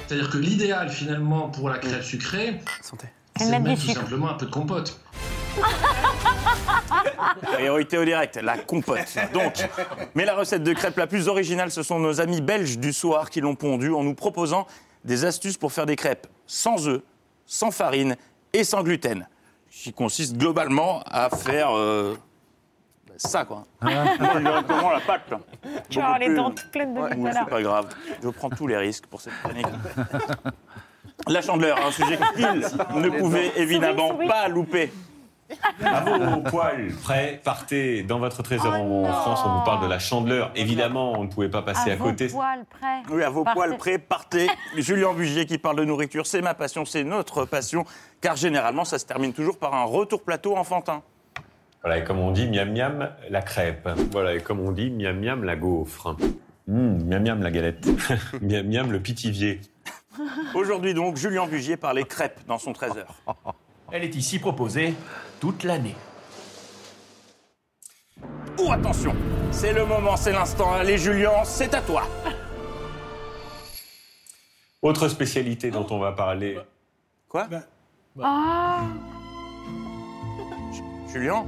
[0.08, 2.96] C'est-à-dire que l'idéal finalement pour la crêpe sucrée, C'est
[3.46, 4.02] de mettre du mettre tout sucre.
[4.02, 5.00] simplement un peu de compote.
[7.54, 9.00] Priorité au direct, la compote.
[9.34, 9.54] Donc,
[10.16, 13.30] mais la recette de crêpes la plus originale, ce sont nos amis belges du soir
[13.30, 14.68] qui l'ont pondue en nous proposant
[15.04, 17.02] des astuces pour faire des crêpes sans œufs,
[17.46, 18.16] sans farine
[18.54, 19.28] et sans gluten.
[19.70, 22.16] Qui consiste globalement à faire euh,
[23.18, 23.66] ça, quoi.
[23.82, 23.92] Moi,
[24.40, 25.30] directement la pâte.
[25.30, 25.40] là.
[25.90, 27.42] Tu Beaucoup as les dents toutes pleines de Ouais, Nutella.
[27.44, 27.88] C'est pas grave.
[28.24, 29.68] Je prends tous les risques pour cette chronique.
[31.28, 32.45] La chandeleur, un sujet qu'il
[33.01, 34.28] ne pouvait évidemment Souris, souris.
[34.28, 34.91] pas louper.
[35.84, 39.39] À vos poils prêts, partez dans votre trésor en France.
[39.45, 40.51] On vous parle de la chandeleur.
[40.55, 42.28] Évidemment, on ne pouvait pas passer à, à côté.
[42.28, 43.01] Vos poils prêts.
[43.09, 43.57] Oui, à vos Partez.
[43.59, 44.47] poils prêts, partez.
[44.78, 47.86] Julien Bugier qui parle de nourriture, c'est ma passion, c'est notre passion,
[48.22, 51.01] car généralement, ça se termine toujours par un retour plateau enfantin.
[51.82, 53.88] Voilà, et comme on dit, miam miam la crêpe.
[54.11, 56.18] Voilà, et comme on dit, miam miam la gaufre.
[56.70, 57.88] Hum, miam miam la galette.
[58.41, 59.61] miam miam le pitivier.
[60.53, 63.05] Aujourd'hui donc, Julien Bugier parlait crêpes dans son trésor.
[63.91, 64.93] Elle est ici proposée
[65.39, 65.95] toute l'année.
[68.59, 69.15] Oh, attention,
[69.51, 70.74] c'est le moment, c'est l'instant.
[70.74, 72.03] Allez, Julien, c'est à toi.
[74.82, 76.57] Autre spécialité dont on va parler.
[77.28, 77.47] Quoi?
[78.22, 78.82] Ah
[81.11, 81.45] Julien,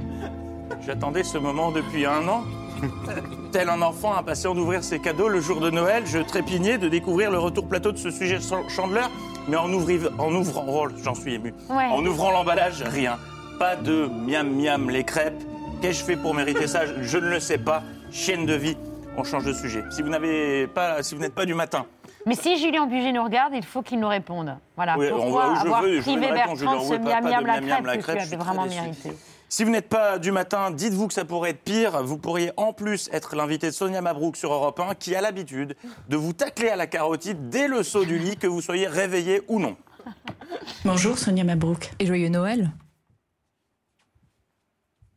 [0.84, 2.44] j'attendais ce moment depuis un an.
[3.52, 7.30] Tel un enfant impatient d'ouvrir ses cadeaux le jour de Noël, je trépignais de découvrir
[7.30, 9.10] le retour plateau de ce sujet chan- chandeleur,
[9.48, 11.86] mais en, ouvri- en ouvrant, oh, j'en suis ému, Ouais.
[11.90, 13.18] en ouvrant l'emballage, rien.
[13.58, 15.42] Pas de miam miam les crêpes.
[15.82, 16.80] Qu'ai-je fait pour mériter ça?
[17.02, 17.82] Je ne le sais pas.
[18.10, 18.76] Chienne de vie.
[19.16, 19.82] On change de sujet.
[19.90, 21.84] Si vous n'avez pas, si vous n'êtes pas du matin,
[22.26, 24.56] Mais si Julien Buget nous regarde, il faut qu'il nous réponde.
[24.76, 24.96] Voilà.
[24.98, 27.24] Oui, on Pourquoi va- je avoir veux- je veux privé réponse, Bertrand de ce miam
[27.24, 27.46] miam
[27.86, 29.12] la crêpe que tu je avais vraiment mérité
[29.52, 32.04] Si vous n'êtes pas du matin, dites-vous que ça pourrait être pire.
[32.04, 35.74] Vous pourriez en plus être l'invité de Sonia Mabrouk sur Europe 1, qui a l'habitude
[36.08, 39.42] de vous tacler à la carotide dès le saut du lit, que vous soyez réveillé
[39.48, 39.76] ou non.
[40.84, 41.90] Bonjour Sonia Mabrouk.
[41.98, 42.70] Et joyeux Noël.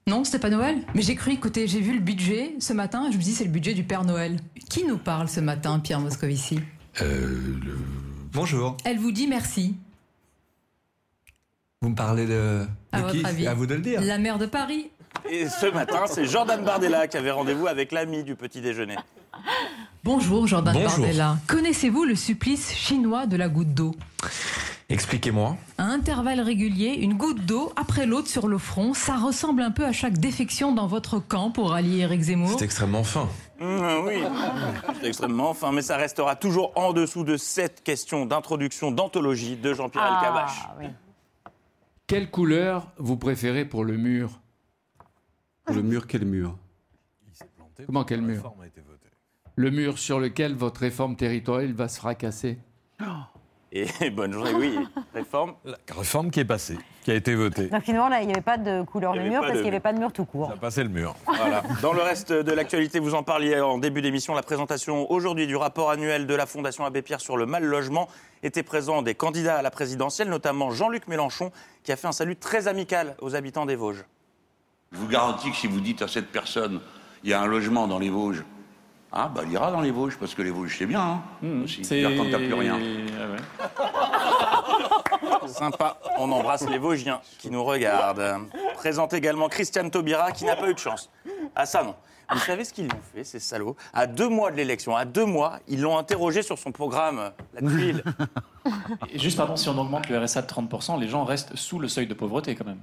[0.08, 0.80] Non, c'était pas Noël.
[0.96, 3.52] Mais j'ai cru, écoutez, j'ai vu le budget ce matin, je me dis c'est le
[3.52, 4.38] budget du Père Noël.
[4.68, 6.60] Qui nous parle ce matin, Pierre Moscovici?
[8.34, 8.78] Bonjour.
[8.84, 9.76] Elle vous dit merci.
[11.84, 13.26] Vous me parlez de, À de votre qui?
[13.26, 14.00] avis À vous de le dire.
[14.00, 14.90] La maire de Paris.
[15.30, 18.96] Et ce matin, c'est Jordan Bardella qui avait rendez-vous avec l'ami du petit déjeuner.
[20.06, 21.00] Bonjour Jordan Bonjour.
[21.00, 21.38] Bardella.
[21.46, 23.94] Connaissez-vous le supplice chinois de la goutte d'eau?
[24.88, 25.58] Expliquez-moi.
[25.78, 29.84] À intervalles réguliers, une goutte d'eau après l'autre sur le front, ça ressemble un peu
[29.84, 32.56] à chaque défection dans votre camp pour rallier Éric Zemmour.
[32.60, 33.28] C'est extrêmement fin.
[33.60, 33.66] Mmh,
[34.06, 34.24] oui,
[35.02, 39.74] c'est extrêmement fin, mais ça restera toujours en dessous de cette question d'introduction d'anthologie de
[39.74, 40.94] Jean-Pierre Ah, Elkabbach.
[42.08, 44.42] Quelle couleur vous préférez pour le mur
[45.66, 46.58] Pour le mur, quel mur?
[47.86, 48.54] Comment quel mur?
[49.56, 52.60] Le mur sur lequel votre réforme territoriale va se fracasser.
[53.76, 54.78] Et bonne journée, oui,
[55.16, 55.56] réforme.
[55.90, 57.68] Réforme qui est passée, qui a été votée.
[57.68, 59.80] Donc finalement, là, il n'y avait pas de couleur de mur parce qu'il n'y avait
[59.80, 60.50] pas de mur tout court.
[60.50, 61.16] Ça a passé le mur.
[61.26, 61.64] Voilà.
[61.82, 65.56] Dans le reste de l'actualité, vous en parliez en début d'émission, la présentation aujourd'hui du
[65.56, 68.08] rapport annuel de la Fondation Abbé Pierre sur le mal logement
[68.44, 71.52] était présent des candidats à la présidentielle, notamment Jean-Luc Mélenchon,
[71.84, 74.06] qui a fait un salut très amical aux habitants des Vosges.
[74.92, 76.80] Je vous garantis que si vous dites à cette personne,
[77.24, 78.44] il y a un logement dans les Vosges,
[79.14, 81.22] ah, bah, il ira dans les Vosges, parce que les Vosges, c'est bien, hein,
[81.64, 81.84] aussi.
[81.86, 82.80] C'est-à-dire quand t'as plus rien.
[85.48, 88.48] Sympa, on embrasse les Vosgiens qui nous regardent.
[88.76, 91.10] Présente également Christiane Taubira qui n'a pas eu de chance.
[91.56, 91.96] Ah ça non.
[92.32, 93.76] Vous savez ce qu'ils lui ont fait, ces salauds?
[93.94, 97.62] À deux mois de l'élection, à deux mois, ils l'ont interrogé sur son programme, la
[97.70, 98.04] tuile.
[99.12, 101.88] Et juste, pardon, si on augmente le RSA de 30%, les gens restent sous le
[101.88, 102.80] seuil de pauvreté quand même.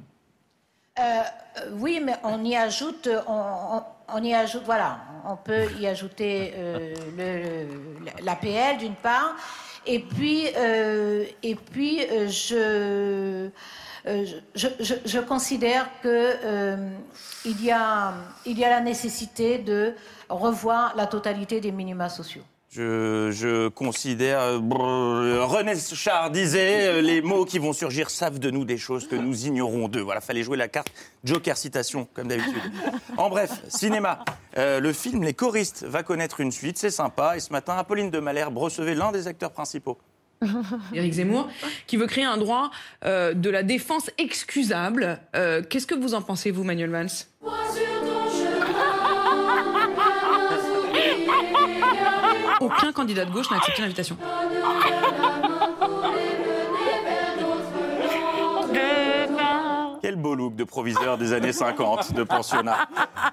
[0.99, 3.33] Euh, euh, oui, mais on y ajoute, on,
[3.79, 3.83] on-
[4.15, 6.95] on y ajoute, voilà, on peut y ajouter euh,
[8.23, 9.35] l'APL d'une part,
[9.87, 11.25] et puis, euh,
[12.11, 12.55] euh, je,
[14.07, 16.09] euh, je, je- je considère que
[16.45, 16.91] euh,
[17.45, 18.15] il y a,
[18.47, 19.95] il y a la nécessité de
[20.29, 22.43] revoir la totalité des minima sociaux.
[22.73, 24.61] Je, considère.
[24.61, 29.17] René Char disait euh, les mots qui vont surgir savent de nous des choses que
[29.17, 30.01] nous ignorons d'eux.
[30.01, 30.93] Voilà, fallait jouer la carte
[31.25, 32.63] Joker citation, comme d'habitude.
[33.17, 34.25] En bref, cinéma.
[34.57, 37.37] Euh, le film Les choristes va connaître une suite, c'est sympa.
[37.37, 39.99] Et ce matin, Apolline de Malherbe recevait l'un des acteurs principaux.
[40.95, 41.49] Éric Zemmour,
[41.89, 42.71] qui veut créer un droit
[43.05, 45.19] euh, de la défense excusable.
[45.33, 47.11] Qu'est-ce que vous en pensez, vous, Manuel Valls?
[52.61, 54.17] Aucun candidat de gauche n'a accepté l'invitation.
[60.03, 62.89] Quel beau look de proviseur des années 50 de pensionnat.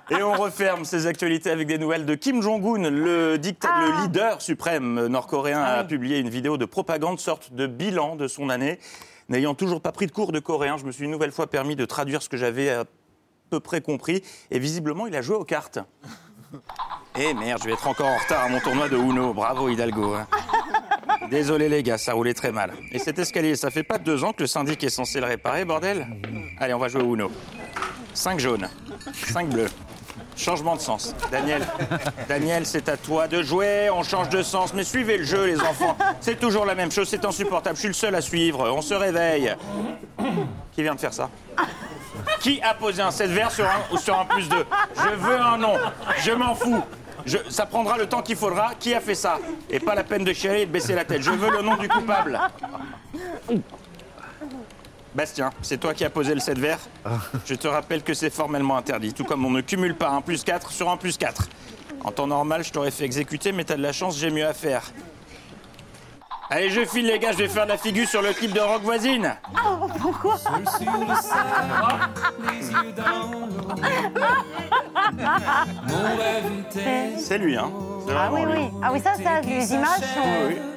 [0.10, 2.90] Et on referme ces actualités avec des nouvelles de Kim Jong-un.
[2.90, 8.16] Le, dicta- le leader suprême nord-coréen a publié une vidéo de propagande, sorte de bilan
[8.18, 8.80] de son année.
[9.30, 11.76] N'ayant toujours pas pris de cours de coréen, je me suis une nouvelle fois permis
[11.76, 12.84] de traduire ce que j'avais à
[13.50, 14.22] peu près compris.
[14.52, 15.80] Et visiblement, il a joué aux cartes.
[17.20, 19.34] Eh merde, je vais être encore en retard à mon tournoi de Uno.
[19.34, 20.14] Bravo Hidalgo.
[20.14, 20.28] hein.
[21.32, 22.72] Désolé les gars, ça roulait très mal.
[22.92, 25.66] Et cet escalier, ça fait pas deux ans que le syndic est censé le réparer,
[25.66, 26.08] bordel?
[26.60, 27.32] Allez, on va jouer au Uno.
[28.14, 28.70] 5 jaunes,
[29.14, 29.70] 5 bleus.
[30.38, 31.16] Changement de sens.
[31.32, 31.68] Daniel,
[32.30, 33.90] Daniel, c'est à toi de jouer.
[33.90, 35.98] On change de sens, mais suivez le jeu, les enfants.
[36.22, 37.76] C'est toujours la même chose, c'est insupportable.
[37.76, 38.70] Je suis le seul à suivre.
[38.70, 39.56] On se réveille.
[40.74, 41.30] Qui vient de faire ça?
[42.40, 44.66] Qui a posé un 7 vert sur un, sur un plus 2
[44.96, 45.74] Je veux un nom.
[46.20, 46.84] Je m'en fous.
[47.50, 48.72] Ça prendra le temps qu'il faudra.
[48.80, 49.40] Qui a fait ça?
[49.72, 51.24] Et pas la peine de chialer et de baisser la tête.
[51.24, 52.40] Je veux le nom du coupable.
[55.18, 56.78] Bastien, c'est toi qui as posé le 7 vert.
[57.48, 60.44] Je te rappelle que c'est formellement interdit, tout comme on ne cumule pas un plus
[60.44, 61.50] 4 sur un plus 4.
[62.04, 64.54] En temps normal, je t'aurais fait exécuter, mais t'as de la chance, j'ai mieux à
[64.54, 64.84] faire.
[66.52, 68.60] Allez, je file les gars, je vais faire de la figure sur le clip de
[68.60, 69.36] Rock Voisine.
[70.00, 70.38] Pourquoi
[77.18, 77.72] C'est lui, hein.
[78.08, 78.70] C'est Ah oui, oui.
[78.84, 80.77] Ah oui, ça, ça les images sont-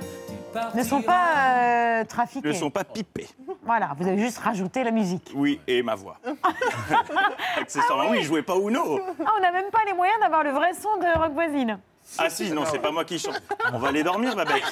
[0.75, 2.49] ne sont pas euh, trafiquées.
[2.49, 3.29] Ne sont pas pipés.
[3.65, 5.31] Voilà, vous avez juste rajouté la musique.
[5.35, 6.17] Oui, et ma voix.
[7.61, 9.01] Accessoirement, oui, je jouais pas Uno.
[9.25, 11.79] Ah, on n'a même pas les moyens d'avoir le vrai son de Rock Voisine.
[12.19, 13.41] Ah si, non, c'est pas moi qui chante.
[13.73, 14.63] On va aller dormir, Babette.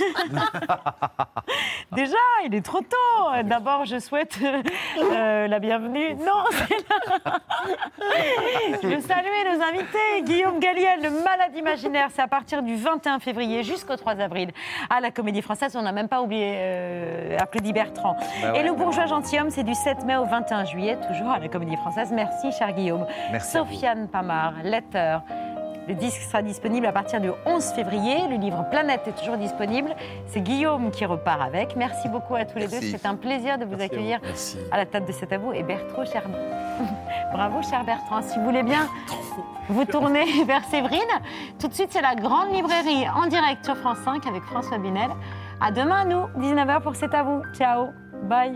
[1.93, 3.43] Déjà, il est trop tôt.
[3.45, 4.39] D'abord, je souhaite
[5.01, 6.15] euh, la bienvenue.
[6.15, 7.41] Non, c'est là.
[8.83, 10.23] Je veux saluer nos invités.
[10.23, 14.51] Guillaume Galliel, le malade imaginaire, c'est à partir du 21 février jusqu'au 3 avril
[14.91, 15.77] à la Comédie Française.
[15.77, 18.17] On n'a même pas oublié euh, applaudi Bertrand.
[18.43, 19.09] Bah ouais, Et le bah bourgeois ouais.
[19.09, 22.11] gentilhomme, c'est du 7 mai au 21 juillet, toujours à la Comédie Française.
[22.13, 23.07] Merci, cher Guillaume.
[23.31, 23.53] Merci.
[23.53, 25.19] Sofiane Pamar, Letter.
[25.89, 28.29] Le disque sera disponible à partir du 11 février.
[28.29, 29.95] Le livre Planète est toujours disponible.
[30.27, 31.77] C'est Guillaume qui repart avec.
[31.77, 32.81] Merci beaucoup à tous les deux.
[32.81, 33.95] C'est un plaisir de vous Merci à vous.
[33.95, 34.21] accueillir
[34.71, 35.53] à la table de cet abou.
[35.55, 36.23] Et Bertrand, cher...
[37.33, 38.21] Bravo, cher Bertrand.
[38.23, 38.87] Si vous voulez bien
[39.69, 41.01] vous tourner vers Séverine.
[41.59, 45.11] Tout de suite, c'est la grande librairie en direct sur France 5 avec François Binel.
[45.61, 47.43] À demain, nous, 19h pour C'est à vous.
[47.55, 47.89] Ciao.
[48.25, 48.55] Bye.